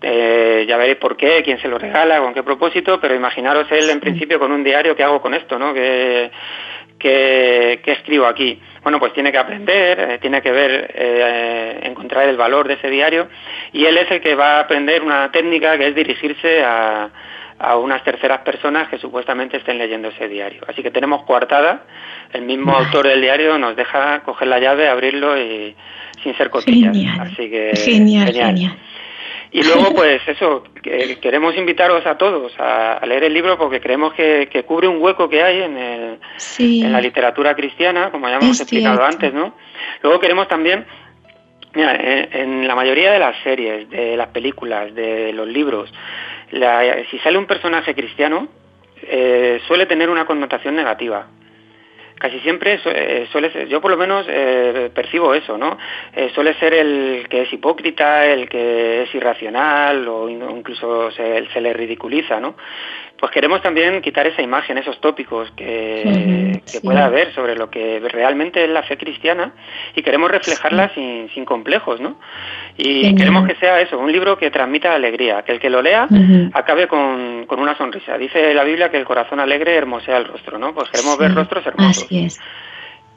eh, 0.03 0.65
ya 0.69 0.77
veréis 0.77 0.99
por 0.99 1.17
qué, 1.17 1.43
quién 1.45 1.61
se 1.61 1.69
lo 1.69 1.79
regala, 1.79 2.19
con 2.21 2.35
qué 2.35 2.43
propósito, 2.43 3.01
pero 3.01 3.15
imaginaros 3.15 3.71
él 3.71 3.89
en 3.89 4.01
principio 4.01 4.39
con 4.39 4.53
un 4.53 4.65
diario, 4.65 4.97
¿qué 4.97 5.03
hago 5.03 5.21
con 5.21 5.35
esto? 5.35 5.59
¿no? 5.59 5.73
¿Qué, 5.73 6.31
escribo 7.85 8.27
aquí? 8.27 8.61
Bueno, 8.83 8.99
pues 8.99 9.13
tiene 9.13 9.33
que 9.33 9.39
aprender, 9.39 10.01
eh, 10.01 10.19
tiene 10.21 10.43
que 10.43 10.51
ver, 10.51 10.93
eh, 10.95 11.81
encontrar 11.85 12.29
el 12.29 12.37
valor 12.37 12.69
de 12.69 12.75
ese 12.75 12.91
diario 12.91 13.29
y 13.73 13.85
él 13.85 13.97
es 13.97 14.11
el 14.11 14.21
que 14.21 14.35
va 14.35 14.57
a 14.57 14.61
aprender 14.61 15.03
una 15.03 15.31
técnica 15.31 15.79
que 15.79 15.89
es 15.89 15.95
dirigirse 15.95 16.63
a, 16.65 17.11
a 17.63 17.77
unas 17.77 18.03
terceras 18.03 18.41
personas 18.41 18.89
que 18.89 18.99
supuestamente 18.99 19.57
estén 19.57 19.79
leyendo 19.79 20.09
ese 20.09 20.27
diario. 20.29 20.63
Así 20.67 20.83
que 20.83 20.91
tenemos 20.91 21.23
coartada, 21.23 21.85
el 22.33 22.43
mismo 22.43 22.73
autor 22.73 23.07
del 23.07 23.21
diario 23.21 23.57
nos 23.57 23.77
deja 23.77 24.21
coger 24.25 24.49
la 24.49 24.59
llave, 24.59 24.89
abrirlo 24.89 25.41
y 25.41 25.77
sin 26.23 26.37
ser 26.37 26.51
cotillas. 26.51 26.97
Así 27.21 27.49
que 27.49 27.73
genial. 27.77 28.33
genial. 28.33 28.77
Y 29.53 29.63
luego, 29.63 29.93
pues 29.95 30.23
eso, 30.27 30.65
queremos 30.83 31.57
invitaros 31.57 32.05
a 32.07 32.17
todos 32.17 32.53
a, 32.59 33.01
leer 33.07 33.25
el 33.25 33.35
libro 33.35 33.59
porque 33.59 33.81
creemos 33.81 34.15
que, 34.15 34.65
cubre 34.67 34.89
un 34.89 35.01
hueco 35.01 35.29
que 35.29 35.43
hay 35.43 35.63
en, 35.63 35.77
el, 35.77 36.19
en 36.59 36.93
la 36.93 37.01
literatura 37.01 37.55
cristiana, 37.55 38.11
como 38.11 38.29
ya 38.29 38.37
hemos 38.37 38.61
explicado 38.61 39.05
antes, 39.05 39.33
¿no? 39.33 39.55
Luego 40.03 40.19
queremos 40.19 40.49
también, 40.49 40.87
mira, 41.75 41.95
en, 41.97 42.67
la 42.67 42.75
mayoría 42.75 43.13
de 43.13 43.19
las 43.19 43.37
series, 43.43 43.89
de 43.91 44.17
las 44.17 44.29
películas, 44.29 44.95
de 44.95 45.33
los 45.33 45.47
libros, 45.47 45.93
si 47.11 47.19
sale 47.19 47.39
un 47.39 47.47
personaje 47.47 47.95
cristiano, 47.95 48.49
eh, 49.03 49.61
suele 49.67 49.87
tener 49.87 50.09
una 50.11 50.25
connotación 50.27 50.77
negativa 50.77 51.27
casi 52.19 52.41
siempre 52.41 52.81
eh, 52.85 53.29
suele 53.31 53.51
ser, 53.53 53.69
yo 53.69 53.81
por 53.81 53.91
lo 53.91 53.97
menos 53.97 54.27
eh, 54.29 54.91
percibo 54.95 55.35
eso, 55.35 55.59
¿no? 55.59 55.79
Eh, 56.15 56.31
suele 56.35 56.55
ser 56.55 56.75
el 56.75 57.27
que 57.29 57.43
es 57.43 57.53
hipócrita, 57.53 58.27
el 58.27 58.49
que 58.49 59.03
es 59.03 59.15
irracional 59.15 60.07
o 60.09 60.29
incluso 60.29 61.11
se, 61.11 61.47
se 61.53 61.61
le 61.61 61.73
ridiculiza, 61.73 62.41
¿no? 62.41 62.55
Pues 63.23 63.31
queremos 63.31 63.63
también 63.63 64.03
quitar 64.03 64.27
esa 64.27 64.43
imagen, 64.43 64.79
esos 64.79 65.01
tópicos 65.01 65.49
que, 65.53 66.61
pueda 66.83 67.05
haber 67.05 67.33
sobre 67.37 67.55
lo 67.55 67.71
que 67.71 68.01
realmente 68.01 68.65
es 68.65 68.69
la 68.69 68.83
fe 68.83 68.97
cristiana 68.97 69.53
y 69.95 70.03
queremos 70.03 70.29
reflejarla 70.29 70.93
sin, 70.93 71.31
sin, 71.31 71.45
complejos, 71.45 72.01
¿no? 72.01 72.19
Y 72.77 73.15
queremos 73.15 73.47
que 73.47 73.55
sea 73.61 73.81
eso, 73.81 73.97
un 73.97 74.11
libro 74.11 74.37
que 74.37 74.51
transmita 74.51 74.93
alegría, 74.93 75.43
que 75.43 75.53
el 75.53 75.61
que 75.61 75.71
lo 75.71 75.83
lea 75.83 76.09
acabe 76.53 76.89
con, 76.89 77.47
con, 77.47 77.61
una 77.61 77.79
sonrisa. 77.79 78.19
Dice 78.19 78.53
la 78.55 78.65
Biblia 78.65 78.91
que 78.91 78.97
el 78.97 79.05
corazón 79.05 79.39
alegre 79.39 79.77
hermosea 79.77 80.17
el 80.17 80.25
rostro, 80.25 80.59
¿no? 80.59 80.75
Pues 80.75 80.91
queremos 80.91 81.17
ver 81.17 81.33
rostros 81.33 81.65
hermosos. 81.65 82.09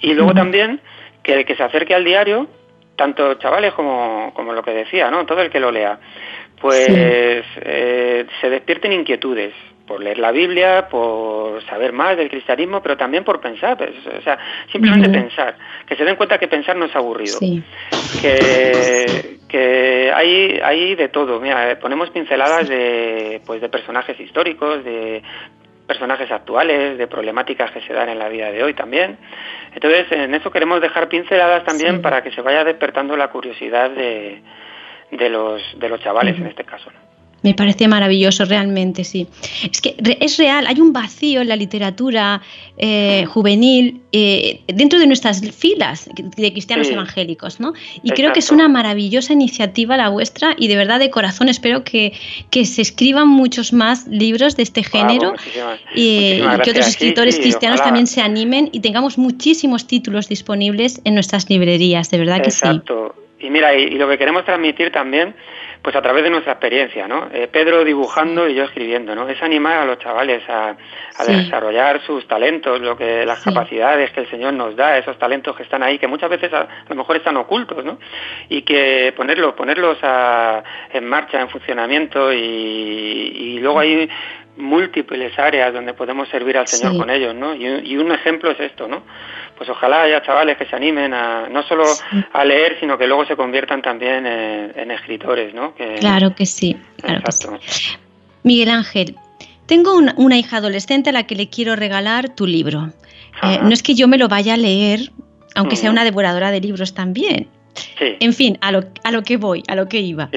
Y 0.02 0.14
luego 0.14 0.36
también 0.36 0.82
que 1.24 1.34
el 1.34 1.46
que 1.46 1.56
se 1.56 1.64
acerque 1.64 1.96
al 1.96 2.06
diario, 2.06 2.48
tanto 2.96 3.34
chavales 3.40 3.74
como, 3.74 4.32
como 4.36 4.54
lo 4.54 4.62
que 4.62 4.70
decía, 4.70 5.10
¿no? 5.10 5.26
Todo 5.26 5.42
el 5.42 5.50
que 5.50 5.60
lo 5.60 5.72
lea, 5.72 5.98
pues 6.62 6.88
eh, 6.90 8.28
se 8.40 8.50
despierten 8.52 8.94
inquietudes, 8.94 9.56
por 9.86 10.02
leer 10.02 10.18
la 10.18 10.32
Biblia, 10.32 10.88
por 10.90 11.64
saber 11.66 11.94
más 11.94 12.18
del 12.18 12.30
cristianismo, 12.30 12.82
pero 12.82 12.98
también 12.98 13.24
por 13.24 13.40
pensar, 13.40 13.78
pues, 13.78 13.92
o 14.06 14.22
sea, 14.22 14.38
simplemente 14.72 15.10
pensar, 15.10 15.56
que 15.86 15.96
se 15.96 16.04
den 16.04 16.16
cuenta 16.16 16.38
que 16.38 16.48
pensar 16.48 16.76
no 16.76 16.86
es 16.86 16.96
aburrido, 16.96 17.38
que, 18.22 19.38
que 19.48 20.12
hay, 20.14 20.60
hay 20.64 20.96
de 20.96 21.10
todo, 21.10 21.40
mira, 21.40 21.78
ponemos 21.80 22.10
pinceladas 22.10 22.68
de, 22.68 23.42
pues, 23.46 23.62
de 23.62 23.70
personajes 23.70 24.20
históricos, 24.20 24.84
de 24.84 25.22
personajes 25.86 26.32
actuales, 26.32 26.98
de 26.98 27.08
problemáticas 27.08 27.72
que 27.72 27.82
se 27.82 27.94
dan 27.94 28.10
en 28.10 28.18
la 28.18 28.28
vida 28.28 28.52
de 28.52 28.64
hoy 28.64 28.74
también. 28.74 29.18
Entonces, 29.74 30.12
en 30.12 30.34
eso 30.34 30.50
queremos 30.52 30.82
dejar 30.82 31.08
pinceladas 31.10 31.64
también 31.64 32.02
para 32.02 32.24
que 32.24 32.32
se 32.32 32.42
vaya 32.42 32.64
despertando 32.64 33.16
la 33.16 33.28
curiosidad 33.30 33.92
de, 33.92 34.42
de, 35.12 35.30
los, 35.30 35.62
de 35.78 35.90
los 35.90 36.00
chavales 36.02 36.38
en 36.38 36.48
este 36.48 36.64
caso. 36.64 36.90
Me 37.46 37.54
parece 37.54 37.88
maravilloso, 37.88 38.44
realmente, 38.46 39.04
sí. 39.04 39.28
Es 39.72 39.80
que 39.80 39.96
es 40.20 40.38
real, 40.38 40.66
hay 40.66 40.82
un 40.82 40.92
vacío 40.92 41.42
en 41.42 41.48
la 41.48 41.56
literatura 41.56 42.42
eh, 42.76 43.26
juvenil 43.28 44.02
eh, 44.12 44.62
dentro 44.66 44.98
de 44.98 45.06
nuestras 45.06 45.48
filas 45.52 46.10
de 46.16 46.52
cristianos 46.52 46.90
evangélicos, 46.90 47.60
¿no? 47.60 47.74
Y 48.02 48.10
creo 48.10 48.34
que 48.34 48.40
es 48.40 48.50
una 48.50 48.68
maravillosa 48.68 49.34
iniciativa 49.34 49.96
la 49.96 50.10
vuestra 50.10 50.56
y 50.58 50.68
de 50.70 50.76
verdad 50.76 50.98
de 50.98 51.12
corazón 51.12 51.48
espero 51.48 51.84
que, 51.84 52.14
que 52.50 52.66
se 52.66 52.82
escriban 52.82 53.28
muchos 53.28 53.74
más 53.74 54.08
libros 54.08 54.56
de 54.56 54.64
este 54.64 54.82
género 54.82 55.36
y, 55.94 56.40
que 56.64 56.72
otros 56.72 56.88
escritores 56.88 57.38
cristianos 57.38 57.80
también 57.84 58.08
se 58.08 58.22
animen 58.22 58.70
y 58.72 58.80
tengamos 58.80 59.20
muchísimos 59.20 59.86
títulos 59.86 60.28
disponibles 60.28 61.00
en 61.04 61.14
nuestras 61.14 61.48
librerías, 61.48 62.10
de 62.10 62.18
verdad 62.18 62.42
que 62.42 62.50
sí. 62.50 62.66
Exacto. 62.66 63.14
Y 63.40 63.52
mira, 63.52 63.76
y 63.76 63.92
lo 63.92 64.10
que 64.10 64.18
queremos 64.18 64.46
transmitir 64.46 64.92
también 64.92 65.36
pues 65.86 65.96
a 65.96 66.02
través 66.02 66.24
de 66.24 66.32
nuestra 66.32 66.54
experiencia, 66.54 67.08
¿no? 67.08 67.30
Eh, 67.32 67.48
Pedro 67.48 67.84
dibujando 67.84 68.50
y 68.50 68.56
yo 68.56 68.64
escribiendo, 68.64 69.14
¿no? 69.14 69.30
Es 69.30 69.40
animar 69.44 69.78
a 69.78 69.86
los 69.86 70.00
chavales 70.00 70.42
a, 70.50 70.76
desarrollar 71.28 72.02
sus 72.02 72.28
talentos, 72.28 72.82
lo 72.82 72.98
que 72.98 73.24
las 73.24 73.44
capacidades 73.44 74.10
que 74.10 74.22
el 74.22 74.30
Señor 74.32 74.54
nos 74.54 74.76
da, 74.76 74.98
esos 74.98 75.20
talentos 75.20 75.56
que 75.56 75.62
están 75.62 75.84
ahí, 75.84 76.00
que 76.00 76.08
muchas 76.08 76.32
veces 76.32 76.52
a, 76.54 76.68
lo 76.90 76.96
mejor 76.96 77.18
están 77.18 77.38
ocultos, 77.38 77.86
¿no? 77.86 78.00
Y 78.50 78.64
que 78.64 79.14
ponerlos, 79.16 79.54
ponerlos 79.54 80.00
en 80.92 81.08
marcha, 81.08 81.40
en 81.40 81.50
funcionamiento 81.50 82.34
y, 82.34 82.38
y 82.38 83.60
luego 83.60 83.80
hay 83.80 84.10
múltiples 84.58 85.38
áreas 85.38 85.74
donde 85.74 85.94
podemos 85.94 86.30
servir 86.30 86.58
al 86.58 86.68
Señor 86.68 86.98
con 86.98 87.10
ellos, 87.10 87.36
¿no? 87.36 87.56
Y, 87.56 87.98
un 87.98 88.12
ejemplo 88.12 88.52
es 88.52 88.60
esto, 88.60 88.88
¿no? 88.88 89.04
Pues 89.58 89.70
ojalá 89.70 90.04
haya 90.04 90.22
chavales 90.22 90.58
que 90.58 90.66
se 90.66 90.76
animen 90.76 91.14
a 91.14 91.48
no 91.50 91.64
solo 91.64 91.86
a 92.34 92.44
leer, 92.44 92.78
sino 92.80 92.98
que 92.98 93.08
luego 93.08 93.26
se 93.26 93.36
conviertan 93.36 93.82
también 93.82 94.26
en, 94.26 94.92
escritores, 94.92 95.54
¿no? 95.54 95.74
claro 96.00 96.36
que 96.36 96.46
sí, 96.46 96.78
claro 97.02 97.22
Miguel 98.44 98.70
Ángel, 98.70 99.16
tengo 99.66 99.96
una, 99.96 100.38
hija 100.38 100.58
adolescente 100.58 101.10
a 101.10 101.14
la 101.14 101.24
que 101.24 101.36
le 101.36 101.50
quiero 101.50 101.76
regalar 101.76 102.36
tu 102.36 102.46
libro. 102.46 102.92
Eh, 103.44 103.60
no 103.62 103.70
es 103.70 103.82
que 103.82 103.96
yo 103.96 104.08
me 104.08 104.18
lo 104.18 104.28
vaya 104.28 104.54
a 104.54 104.58
leer, 104.58 105.12
aunque 105.56 105.76
sea 105.76 105.90
una 105.90 106.04
devoradora 106.04 106.52
de 106.52 106.62
libros 106.62 106.94
también. 106.94 107.48
En 108.00 108.34
fin, 108.34 108.58
a 108.62 108.72
lo, 108.72 108.84
a 109.04 109.12
lo 109.12 109.24
que 109.24 109.38
voy, 109.38 109.64
a 109.68 109.76
lo 109.76 109.88
que 109.88 110.00
iba. 110.00 110.30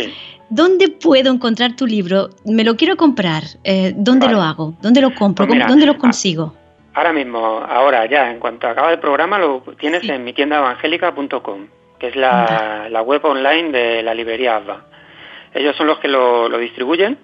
¿Dónde 0.50 0.88
puedo 0.88 1.31
encontrar 1.31 1.76
tu 1.76 1.87
libro? 1.87 2.31
Me 2.46 2.64
lo 2.64 2.76
quiero 2.76 2.96
comprar. 2.96 3.44
Eh, 3.64 3.92
¿Dónde 3.96 4.28
lo 4.28 4.40
hago? 4.40 4.74
¿Dónde 4.81 5.02
lo 5.02 5.14
compro? 5.14 5.46
Pues 5.46 5.66
¿Dónde 5.66 5.85
lo 5.85 5.98
consigo? 5.98 6.54
Ahora 6.98 7.12
mismo, 7.12 7.64
ahora 7.64 8.06
ya, 8.06 8.28
en 8.28 8.40
cuanto 8.40 8.66
acaba 8.66 8.90
el 8.90 8.98
programa, 8.98 9.38
lo 9.38 9.62
tienes 9.78 10.02
en 10.08 10.24
mi 10.24 10.32
tienda 10.32 10.56
evangélica.com, 10.56 11.68
que 11.96 12.08
es 12.08 12.16
la, 12.16 12.90
web 13.06 13.24
online 13.24 13.70
de 13.70 14.02
la 14.02 14.14
librería 14.14 14.56
ABBA. 14.56 14.84
Ellos 15.54 15.76
son 15.76 15.87
los 15.87 16.00
que 16.00 16.08
lo, 16.08 16.48
distribuyen 16.58 17.16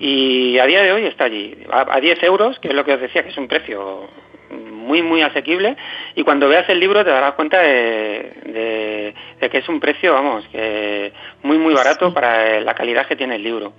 y 0.00 0.58
a 0.58 0.66
día 0.66 0.82
de 0.82 0.90
hoy 0.90 1.06
está 1.06 1.26
allí, 1.26 1.56
a, 1.70 1.86
a 1.94 2.00
10 2.00 2.24
euros, 2.24 2.58
que 2.58 2.66
es 2.66 2.74
lo 2.74 2.84
que 2.84 2.94
os 2.94 3.00
decía, 3.00 3.22
que 3.22 3.28
es 3.28 3.38
un 3.38 3.46
precio 3.46 4.08
muy, 4.50 5.02
muy 5.02 5.22
asequible 5.22 5.76
y 6.16 6.24
cuando 6.24 6.48
veas 6.48 6.68
el 6.68 6.80
libro 6.80 7.04
te 7.04 7.10
darás 7.10 7.34
cuenta 7.34 7.60
de, 7.60 9.14
que 9.40 9.58
es 9.58 9.68
un 9.68 9.78
precio, 9.78 10.12
vamos, 10.12 10.44
que 10.48 11.12
muy, 11.44 11.58
muy 11.58 11.72
barato 11.72 12.12
para 12.12 12.60
la 12.60 12.74
calidad 12.74 13.06
que 13.06 13.14
tiene 13.14 13.36
el 13.36 13.44
libro. 13.44 13.74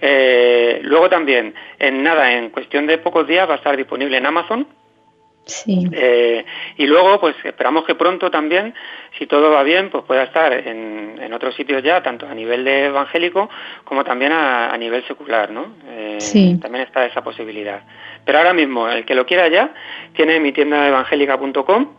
Eh, 0.00 0.80
luego 0.82 1.08
también, 1.08 1.54
en 1.78 2.02
nada, 2.02 2.32
en 2.32 2.50
cuestión 2.50 2.86
de 2.86 2.98
pocos 2.98 3.26
días 3.26 3.48
va 3.48 3.54
a 3.54 3.56
estar 3.56 3.76
disponible 3.76 4.16
en 4.16 4.26
Amazon 4.26 4.66
eh, 5.66 6.44
y 6.76 6.86
luego, 6.86 7.18
pues 7.20 7.34
esperamos 7.42 7.84
que 7.84 7.94
pronto 7.94 8.30
también, 8.30 8.74
si 9.18 9.26
todo 9.26 9.50
va 9.50 9.62
bien, 9.62 9.90
pues 9.90 10.04
pueda 10.04 10.24
estar 10.24 10.52
en, 10.52 11.18
en 11.20 11.32
otros 11.32 11.54
sitios 11.54 11.82
ya, 11.82 12.02
tanto 12.02 12.26
a 12.26 12.34
nivel 12.34 12.64
de 12.64 12.86
evangélico 12.86 13.48
como 13.84 14.04
también 14.04 14.32
a, 14.32 14.76
nivel 14.76 15.04
secular, 15.06 15.50
¿no? 15.50 15.74
Eh, 15.88 16.18
también 16.60 16.84
está 16.84 17.06
esa 17.06 17.22
posibilidad. 17.22 17.82
Pero 18.24 18.38
ahora 18.38 18.52
mismo, 18.52 18.88
el 18.88 19.04
que 19.04 19.14
lo 19.14 19.24
quiera 19.24 19.48
ya, 19.48 19.72
tiene 20.14 20.38
mi 20.38 20.52
tienda 20.52 20.86
evangélica.com 20.86 21.94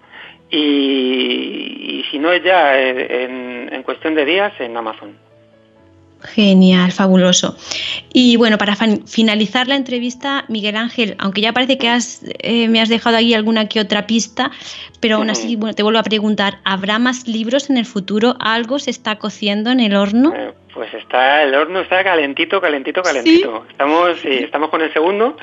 y, 0.52 2.06
si 2.12 2.20
no 2.20 2.32
es 2.32 2.44
ya 2.44 2.80
en, 2.80 3.70
en 3.72 3.84
cuestión 3.84 4.16
de 4.16 4.26
días 4.26 4.54
en 4.60 4.78
Amazon. 4.78 5.29
Genial, 6.22 6.92
fabuloso. 6.92 7.56
Y 8.12 8.36
bueno, 8.36 8.58
para 8.58 8.76
finalizar 8.76 9.68
la 9.68 9.76
entrevista, 9.76 10.44
Miguel 10.50 10.76
Ángel, 10.76 11.16
aunque 11.18 11.40
ya 11.40 11.54
parece 11.54 11.78
que 11.78 11.88
has, 11.88 12.24
eh, 12.40 12.68
me 12.68 12.82
has 12.82 12.90
dejado 12.90 13.16
ahí 13.16 13.34
alguna 13.34 13.70
que 13.70 13.80
otra 13.80 14.06
pista, 14.06 14.52
pero 15.00 15.16
aún 15.16 15.30
así, 15.30 15.56
bueno, 15.56 15.74
te 15.76 15.84
vuelvo 15.84 16.00
a 16.00 16.04
preguntar, 16.04 16.58
¿habrá 16.66 17.00
más 17.00 17.26
libros 17.26 17.70
en 17.70 17.78
el 17.78 17.86
futuro? 17.86 18.36
¿Algo 18.40 18.80
se 18.80 18.92
está 18.92 19.18
cociendo 19.18 19.72
en 19.72 19.80
el 19.80 19.96
horno? 19.96 20.34
Eh, 20.36 20.52
pues 20.74 20.94
está, 20.94 21.44
el 21.44 21.56
horno 21.56 21.80
está 21.80 22.04
calentito, 22.04 22.60
calentito, 22.60 23.02
calentito. 23.02 23.66
Estamos, 23.70 24.20
sí, 24.20 24.30
estamos 24.30 24.70
con 24.70 24.82
el 24.82 24.92
segundo, 24.92 25.38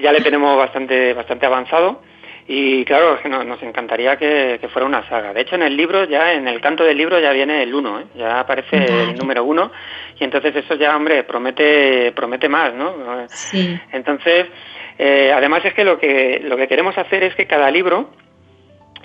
ya 0.00 0.10
le 0.10 0.20
tenemos 0.22 0.56
bastante, 0.56 1.14
bastante 1.14 1.46
avanzado. 1.46 2.02
Y 2.52 2.84
claro, 2.84 3.14
es 3.14 3.20
que 3.20 3.28
nos 3.28 3.62
encantaría 3.62 4.16
que, 4.16 4.58
fuera 4.72 4.84
una 4.84 5.08
saga. 5.08 5.32
De 5.32 5.42
hecho, 5.42 5.54
en 5.54 5.62
el 5.62 5.76
libro, 5.76 6.02
ya 6.06 6.32
en 6.32 6.48
el 6.48 6.60
canto 6.60 6.82
del 6.82 6.98
libro 6.98 7.20
ya 7.20 7.30
viene 7.30 7.62
el 7.62 7.72
uno, 7.72 8.00
¿eh? 8.00 8.06
ya 8.16 8.40
aparece 8.40 8.76
el 8.76 9.14
número 9.14 9.44
uno, 9.44 9.70
y 10.18 10.24
entonces 10.24 10.56
eso 10.56 10.74
ya, 10.74 10.96
hombre, 10.96 11.22
promete, 11.22 12.10
promete 12.10 12.48
más, 12.48 12.74
¿no? 12.74 13.28
Sí. 13.28 13.78
Entonces, 13.92 14.46
eh, 14.98 15.30
además 15.32 15.64
es 15.64 15.74
que 15.74 15.84
lo 15.84 15.96
que 16.00 16.40
lo 16.42 16.56
que 16.56 16.66
queremos 16.66 16.98
hacer 16.98 17.22
es 17.22 17.36
que 17.36 17.46
cada 17.46 17.70
libro 17.70 18.10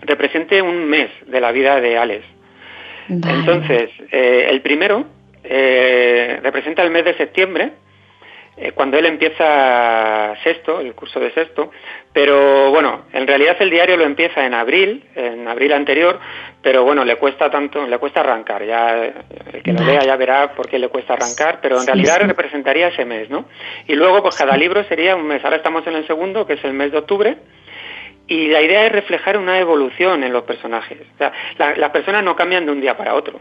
represente 0.02 0.60
un 0.64 0.84
mes 0.86 1.12
de 1.28 1.40
la 1.40 1.52
vida 1.52 1.80
de 1.80 2.00
Alex. 2.00 2.26
Entonces, 3.08 3.92
eh, 4.12 4.48
el 4.50 4.62
primero 4.62 5.06
representa 5.44 6.82
el 6.82 6.90
mes 6.90 7.06
de 7.06 7.14
septiembre, 7.14 7.74
eh, 8.58 8.72
cuando 8.72 8.98
él 8.98 9.06
empieza 9.06 10.34
sexto, 10.44 10.80
el 10.80 10.94
curso 10.94 11.20
de 11.20 11.32
sexto, 11.34 11.72
pero 12.14 12.72
bueno, 12.72 13.02
en 13.12 13.28
realidad 13.28 13.58
el 13.60 13.70
diario 13.70 13.98
lo 13.98 14.06
empieza 14.06 14.46
en 14.46 14.54
abril, 14.54 15.04
en 15.16 15.46
abril 15.48 15.74
anterior, 15.74 16.20
pero 16.62 16.86
bueno, 16.86 17.04
le 17.04 17.18
cuesta 17.18 17.52
tanto, 17.52 17.86
le 17.86 17.98
cuesta 17.98 18.22
arrancar, 18.22 18.64
ya 18.66 19.04
el 19.52 19.62
que 19.62 19.74
lo 19.74 19.84
lea 19.84 20.06
ya 20.06 20.16
verá 20.16 20.54
por 20.54 20.70
qué 20.70 20.80
le 20.80 20.88
cuesta 20.88 21.14
arrancar, 21.14 21.60
pero 21.62 21.82
en 21.82 21.86
realidad 21.86 22.22
representaría 22.22 22.88
ese 22.88 23.04
mes, 23.04 23.30
¿no? 23.30 23.46
Y 23.88 23.96
luego 23.96 24.24
pues 24.24 24.38
cada 24.38 24.56
libro 24.56 24.84
sería 24.86 25.18
un 25.18 25.28
mes, 25.28 25.44
ahora 25.44 25.58
estamos 25.58 25.86
en 25.88 25.96
el 25.96 26.08
segundo, 26.08 26.48
que 26.48 26.54
es 26.54 26.64
el 26.64 26.74
mes 26.74 26.94
de 26.94 27.00
octubre, 27.00 27.38
y 28.28 28.48
la 28.48 28.62
idea 28.62 28.86
es 28.86 28.92
reflejar 28.92 29.38
una 29.38 29.60
evolución 29.60 30.24
en 30.24 30.32
los 30.34 30.44
personajes. 30.44 31.00
O 31.16 31.18
sea, 31.18 31.34
las 31.76 31.92
personas 31.92 32.24
no 32.24 32.36
cambian 32.36 32.66
de 32.66 32.72
un 32.72 32.82
día 32.82 32.98
para 32.98 33.14
otro. 33.14 33.40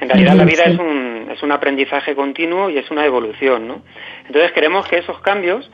En 0.00 0.08
realidad 0.08 0.34
la 0.34 0.44
vida 0.44 0.64
es 0.64 0.78
un, 0.78 1.07
es 1.30 1.42
un 1.42 1.52
aprendizaje 1.52 2.14
continuo 2.14 2.70
y 2.70 2.78
es 2.78 2.90
una 2.90 3.04
evolución, 3.04 3.68
¿no? 3.68 3.82
Entonces 4.26 4.52
queremos 4.52 4.86
que 4.88 4.98
esos 4.98 5.20
cambios 5.20 5.70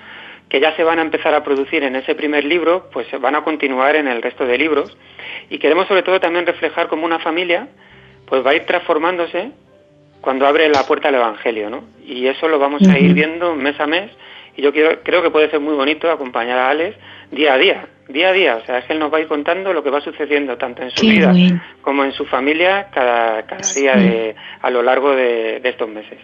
que 0.49 0.61
ya 0.61 0.77
se 0.77 0.85
van 0.85 0.99
a 0.99 1.03
empezar 1.03 1.35
a 1.35 1.43
producir 1.43 1.83
en 1.85 1.97
ese 1.97 2.15
primer 2.15 2.45
libro, 2.45 2.89
pues 2.93 3.07
van 3.21 3.35
a 3.35 3.43
continuar 3.43 3.97
en 3.97 4.07
el 4.07 4.23
resto 4.23 4.45
de 4.47 4.59
libros 4.59 4.97
y 5.51 5.59
queremos 5.59 5.89
sobre 5.89 6.03
todo 6.03 6.21
también 6.21 6.47
reflejar 6.47 6.89
cómo 6.89 7.05
una 7.07 7.19
familia 7.19 7.69
pues 8.27 8.45
va 8.45 8.51
a 8.51 8.55
ir 8.55 8.65
transformándose 8.65 9.51
cuando 10.21 10.47
abre 10.47 10.69
la 10.69 10.87
puerta 10.87 11.09
al 11.09 11.17
Evangelio, 11.17 11.71
¿no? 11.71 11.85
Y 12.07 12.27
eso 12.27 12.49
lo 12.49 12.59
vamos 12.59 12.87
a 12.89 12.99
ir 12.99 13.13
viendo 13.15 13.55
mes 13.55 13.79
a 13.79 13.87
mes 13.87 14.11
y 14.57 14.63
yo 14.63 14.73
quiero, 14.73 15.03
creo 15.03 15.23
que 15.23 15.31
puede 15.31 15.51
ser 15.51 15.61
muy 15.61 15.75
bonito 15.75 16.11
acompañar 16.11 16.59
a 16.59 16.71
Alex 16.71 16.97
día 17.31 17.55
a 17.55 17.59
día, 17.59 17.87
día 18.09 18.29
a 18.29 18.33
día. 18.33 18.57
O 18.57 18.67
sea, 18.67 18.79
es 18.79 18.85
que 18.85 18.93
él 18.93 18.99
nos 18.99 19.13
va 19.13 19.19
a 19.19 19.21
ir 19.21 19.29
contando 19.29 19.73
lo 19.73 19.83
que 19.83 19.91
va 19.91 20.01
sucediendo 20.01 20.57
tanto 20.57 20.83
en 20.83 20.91
su 20.91 21.07
vida 21.07 21.35
como 21.83 22.05
en 22.05 22.13
su 22.13 22.25
familia 22.27 22.89
cada, 22.93 23.43
cada 23.43 23.73
día 23.75 23.97
de, 23.97 24.35
a 24.63 24.71
lo 24.71 24.83
largo 24.83 25.15
de, 25.15 25.61
estos 25.65 25.89
meses. 25.89 26.19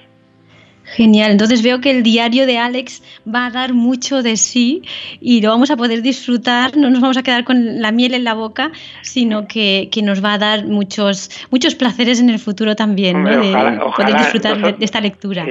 Genial, 0.84 1.30
entonces 1.30 1.62
veo 1.62 1.80
que 1.80 1.90
el 1.90 2.02
diario 2.02 2.46
de 2.46 2.58
Alex 2.58 3.22
va 3.32 3.46
a 3.46 3.50
dar 3.50 3.74
mucho 3.74 4.22
de 4.22 4.36
sí 4.36 4.82
y 5.20 5.40
lo 5.40 5.50
vamos 5.50 5.70
a 5.70 5.76
poder 5.76 6.02
disfrutar, 6.02 6.76
no 6.76 6.90
nos 6.90 7.00
vamos 7.00 7.16
a 7.16 7.22
quedar 7.22 7.44
con 7.44 7.80
la 7.80 7.92
miel 7.92 8.12
en 8.14 8.24
la 8.24 8.34
boca, 8.34 8.72
sino 9.02 9.46
que, 9.46 9.88
que 9.92 10.02
nos 10.02 10.24
va 10.24 10.32
a 10.32 10.38
dar 10.38 10.64
muchos, 10.64 11.30
muchos 11.50 11.76
placeres 11.76 12.18
en 12.18 12.28
el 12.28 12.40
futuro 12.40 12.74
también, 12.74 13.22
¿no? 13.22 13.30
de 13.30 13.52
poder 13.96 14.16
disfrutar 14.16 14.78
de, 14.78 14.84
esta 14.84 15.00
lectura. 15.00 15.46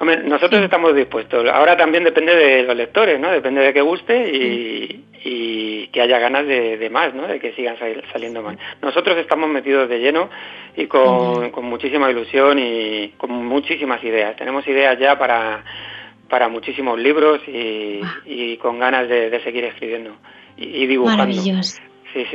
Hombre, 0.00 0.22
nosotros 0.24 0.62
estamos 0.62 0.94
dispuestos. 0.94 1.44
Ahora 1.52 1.76
también 1.76 2.04
depende 2.04 2.34
de 2.34 2.62
los 2.62 2.76
lectores, 2.76 3.18
¿no? 3.18 3.30
Depende 3.30 3.62
de 3.62 3.72
que 3.72 3.80
guste 3.80 4.30
y, 4.32 4.97
que 5.98 6.02
haya 6.02 6.20
ganas 6.20 6.46
de, 6.46 6.88
más, 6.92 7.12
¿no? 7.12 7.26
De 7.26 7.40
que 7.40 7.52
sigan 7.54 7.76
saliendo 8.12 8.40
más. 8.40 8.56
Nosotros 8.80 9.18
estamos 9.18 9.48
metidos 9.50 9.88
de 9.88 9.98
lleno 9.98 10.30
y 10.76 10.86
con, 10.86 11.50
muchísima 11.64 12.08
ilusión 12.08 12.56
y 12.60 13.14
con 13.16 13.32
muchísimas 13.32 14.02
ideas. 14.04 14.36
Tenemos 14.36 14.64
ideas 14.68 14.96
ya 15.00 15.18
para, 15.18 15.64
para 16.28 16.48
muchísimos 16.48 17.00
libros 17.00 17.40
y, 17.48 18.56
con 18.58 18.78
ganas 18.78 19.08
de, 19.08 19.40
seguir 19.42 19.64
escribiendo 19.64 20.14
y, 20.56 20.86
dibujando. 20.86 21.24
Maravilloso. 21.24 21.82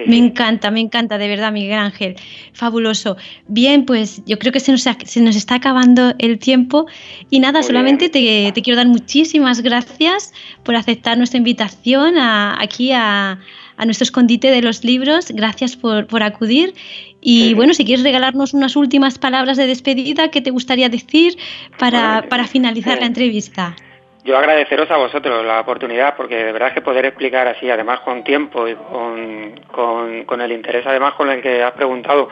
Me 0.05 0.17
encanta, 0.17 0.71
me 0.71 0.79
encanta, 0.79 1.17
de 1.17 1.27
verdad, 1.27 1.51
Miguel 1.51 1.79
Ángel. 1.79 2.15
Fabuloso. 2.53 3.17
Bien, 3.47 3.85
pues 3.85 4.23
yo 4.25 4.37
creo 4.37 4.51
que 4.51 4.59
se 4.59 4.71
nos, 4.71 4.81
se 4.83 5.21
nos 5.21 5.35
está 5.35 5.55
acabando 5.55 6.13
el 6.19 6.39
tiempo 6.39 6.85
y 7.29 7.39
nada, 7.39 7.63
solamente 7.63 8.09
te, 8.09 8.53
quiero 8.61 8.77
dar 8.77 8.87
muchísimas 8.87 9.61
gracias 9.61 10.33
por 10.63 10.75
aceptar 10.75 11.17
nuestra 11.17 11.37
invitación 11.37 12.15
aquí 12.17 12.91
a, 12.91 13.39
nuestro 13.85 14.03
escondite 14.03 14.51
de 14.51 14.61
los 14.61 14.83
libros. 14.83 15.31
Gracias 15.31 15.75
por, 15.75 16.23
acudir. 16.23 16.73
Y 17.21 17.53
bueno, 17.53 17.73
si 17.73 17.85
quieres 17.85 18.03
regalarnos 18.03 18.53
unas 18.53 18.75
últimas 18.75 19.17
palabras 19.17 19.57
de 19.57 19.65
despedida, 19.65 20.29
¿qué 20.29 20.41
te 20.41 20.51
gustaría 20.51 20.89
decir 20.89 21.37
para, 21.79 22.27
para 22.29 22.47
finalizar 22.47 22.99
la 22.99 23.05
entrevista? 23.05 23.75
Yo 24.23 24.37
agradeceros 24.37 24.89
a 24.89 24.95
vosotros 24.95 25.45
la 25.45 25.59
oportunidad, 25.59 26.15
porque 26.15 26.37
de 26.37 26.53
verdad 26.53 26.73
que 26.73 26.79
poder 26.79 27.05
explicar 27.05 27.45
así, 27.45 27.69
además 27.69 27.99
con 28.01 28.23
tiempo 28.23 28.69
y 28.69 28.75
con, 28.75 30.23
con, 30.25 30.41
el 30.41 30.51
interés 30.53 30.85
además 30.87 31.15
con 31.15 31.29
el 31.29 31.41
que 31.41 31.61
has 31.61 31.73
preguntado, 31.73 32.29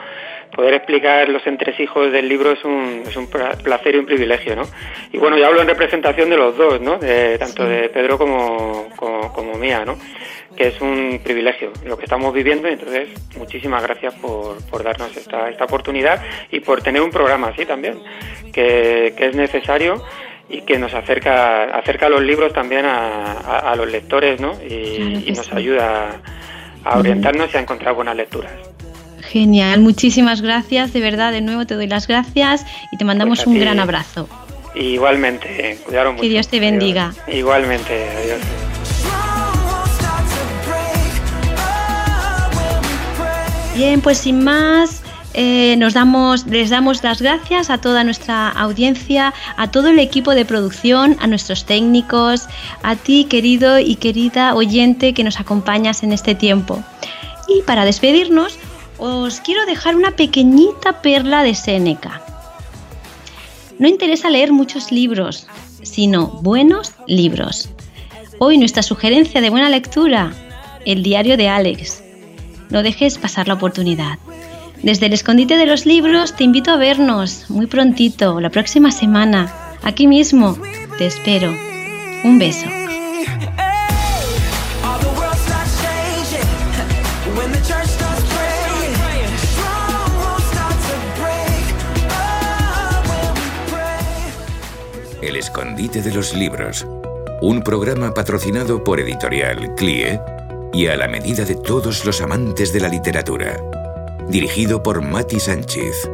poder 0.56 0.76
explicar 0.76 1.28
los 1.28 1.46
entresijos 1.46 2.10
del 2.14 2.30
libro 2.30 2.52
es 2.52 2.64
un, 2.64 3.04
es 3.06 3.16
un 3.18 3.30
placer 3.30 3.96
y 3.96 3.98
un 3.98 4.06
privilegio, 4.06 4.56
¿no? 4.56 4.64
Y 5.12 5.18
bueno, 5.18 5.38
yo 5.38 5.46
hablo 5.46 5.62
en 5.62 5.68
representación 5.68 6.30
de 6.30 6.38
los 6.38 6.56
dos, 6.56 6.80
¿no? 6.80 6.98
De, 6.98 7.38
tanto 7.38 7.66
de 7.66 7.90
Pedro 7.90 8.18
como, 8.18 8.88
como, 8.96 9.56
mía, 9.56 9.84
¿no? 9.84 9.98
Que 10.56 10.68
es 10.68 10.80
un 10.80 11.20
privilegio 11.22 11.74
lo 11.86 11.98
que 11.98 12.06
estamos 12.06 12.34
viviendo 12.34 12.70
y 12.70 12.74
entonces 12.74 13.10
muchísimas 13.36 13.84
gracias 13.84 14.14
por, 14.16 14.66
por 14.70 14.82
darnos 14.82 15.16
esta, 15.18 15.50
esta 15.50 15.66
oportunidad 15.66 16.24
y 16.52 16.62
por 16.62 16.82
tener 16.82 17.02
un 17.02 17.12
programa 17.12 17.50
así 17.50 17.66
también, 17.66 18.02
que, 18.54 19.14
que 19.18 19.26
es 19.26 19.36
necesario 19.36 20.02
y 20.50 20.62
que 20.62 20.78
nos 20.78 20.94
acerca, 20.94 21.66
acerca 21.76 22.10
los 22.10 22.22
libros 22.22 22.54
también 22.54 22.86
a, 22.86 23.74
los 23.76 23.90
lectores 23.90 24.40
¿no? 24.40 24.54
y, 24.62 25.32
nos 25.32 25.52
ayuda 25.54 26.22
a 26.84 27.00
orientarnos 27.00 27.54
y 27.54 27.58
a 27.58 27.62
encontrar 27.62 27.96
buenas 27.96 28.16
lecturas. 28.16 28.52
Genial, 29.22 29.80
muchísimas 29.80 30.42
gracias, 30.42 30.94
de 30.94 31.00
verdad, 31.00 31.32
de 31.32 31.42
nuevo 31.42 31.66
te 31.66 31.76
doy 31.76 31.88
las 31.88 32.08
gracias 32.08 32.66
y 32.92 32.98
te 32.98 33.06
mandamos 33.06 33.40
pues 33.40 33.48
un 33.48 33.60
gran 33.60 33.80
abrazo. 33.80 34.28
Igualmente, 34.76 35.78
cuidaron 35.86 36.14
mucho. 36.14 36.24
Que 36.24 36.30
Dios 36.30 36.48
te 36.48 36.60
bendiga. 36.60 37.14
Igualmente, 37.28 38.10
adiós. 38.10 38.40
Bien, 43.76 44.02
pues 44.02 44.18
sin 44.18 44.44
más, 44.44 45.02
eh, 45.34 45.76
nos 45.78 45.94
damos, 45.94 46.46
les 46.48 46.70
damos 46.70 47.04
las 47.04 47.22
gracias 47.22 47.70
a 47.70 47.80
toda 47.80 48.04
nuestra 48.04 48.50
audiencia, 48.50 49.34
a 49.58 49.72
todo 49.72 49.90
el 49.90 50.00
equipo 50.00 50.36
de 50.36 50.46
producción, 50.46 51.16
a 51.20 51.28
nuestros 51.28 51.66
técnicos, 51.66 52.48
a 52.84 52.96
ti 52.96 53.26
querido 53.26 53.80
y 53.80 53.96
querida 53.96 54.56
oyente 54.56 55.14
que 55.14 55.24
nos 55.24 55.40
acompañas 55.40 56.04
en 56.04 56.12
este 56.12 56.36
tiempo. 56.36 56.84
Y 57.48 57.62
para 57.62 57.86
despedirnos, 57.86 58.58
os 58.98 59.40
quiero 59.40 59.66
dejar 59.66 59.96
una 59.96 60.12
pequeñita 60.12 61.02
perla 61.02 61.44
de 61.44 61.56
Séneca. 61.56 62.22
No 63.80 63.88
interesa 63.88 64.30
leer 64.30 64.52
muchos 64.52 64.92
libros, 64.92 65.48
sino 65.82 66.28
buenos 66.28 66.94
libros. 67.08 67.70
Hoy 68.38 68.58
nuestra 68.58 68.84
sugerencia 68.84 69.42
de 69.42 69.50
buena 69.50 69.70
lectura, 69.70 70.34
el 70.86 71.04
diario 71.04 71.38
de 71.38 71.48
Alex. 71.48 72.04
No 72.70 72.84
dejes 72.84 73.18
pasar 73.18 73.48
la 73.48 73.56
oportunidad. 73.56 74.20
Desde 74.84 75.06
el 75.06 75.14
escondite 75.14 75.58
de 75.58 75.68
los 75.68 75.86
libros 75.86 76.36
te 76.36 76.44
invito 76.44 76.72
a 76.72 76.78
vernos 76.78 77.46
muy 77.50 77.68
prontito, 77.68 78.42
la 78.42 78.50
próxima 78.50 78.90
semana, 78.90 79.54
aquí 79.84 80.08
mismo. 80.08 80.58
Te 80.98 81.06
espero. 81.06 81.54
Un 82.24 82.40
beso. 82.40 82.66
El 95.22 95.36
escondite 95.36 96.02
de 96.02 96.12
los 96.12 96.34
libros. 96.34 96.88
Un 97.44 97.62
programa 97.62 98.16
patrocinado 98.16 98.84
por 98.84 99.00
Editorial 99.00 99.76
CLIE 99.76 100.20
y 100.74 100.88
a 100.88 100.98
la 100.98 101.08
medida 101.08 101.46
de 101.46 101.54
todos 101.56 102.04
los 102.04 102.20
amantes 102.22 102.74
de 102.74 102.80
la 102.80 102.88
literatura 102.88 103.60
dirigido 104.32 104.82
por 104.82 105.02
Mati 105.02 105.40
Sánchez. 105.40 106.10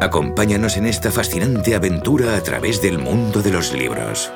Acompáñanos 0.00 0.76
en 0.78 0.86
esta 0.86 1.12
fascinante 1.12 1.74
aventura 1.74 2.34
a 2.34 2.42
través 2.42 2.80
del 2.80 2.98
mundo 2.98 3.42
de 3.42 3.52
los 3.52 3.72
libros. 3.72 4.32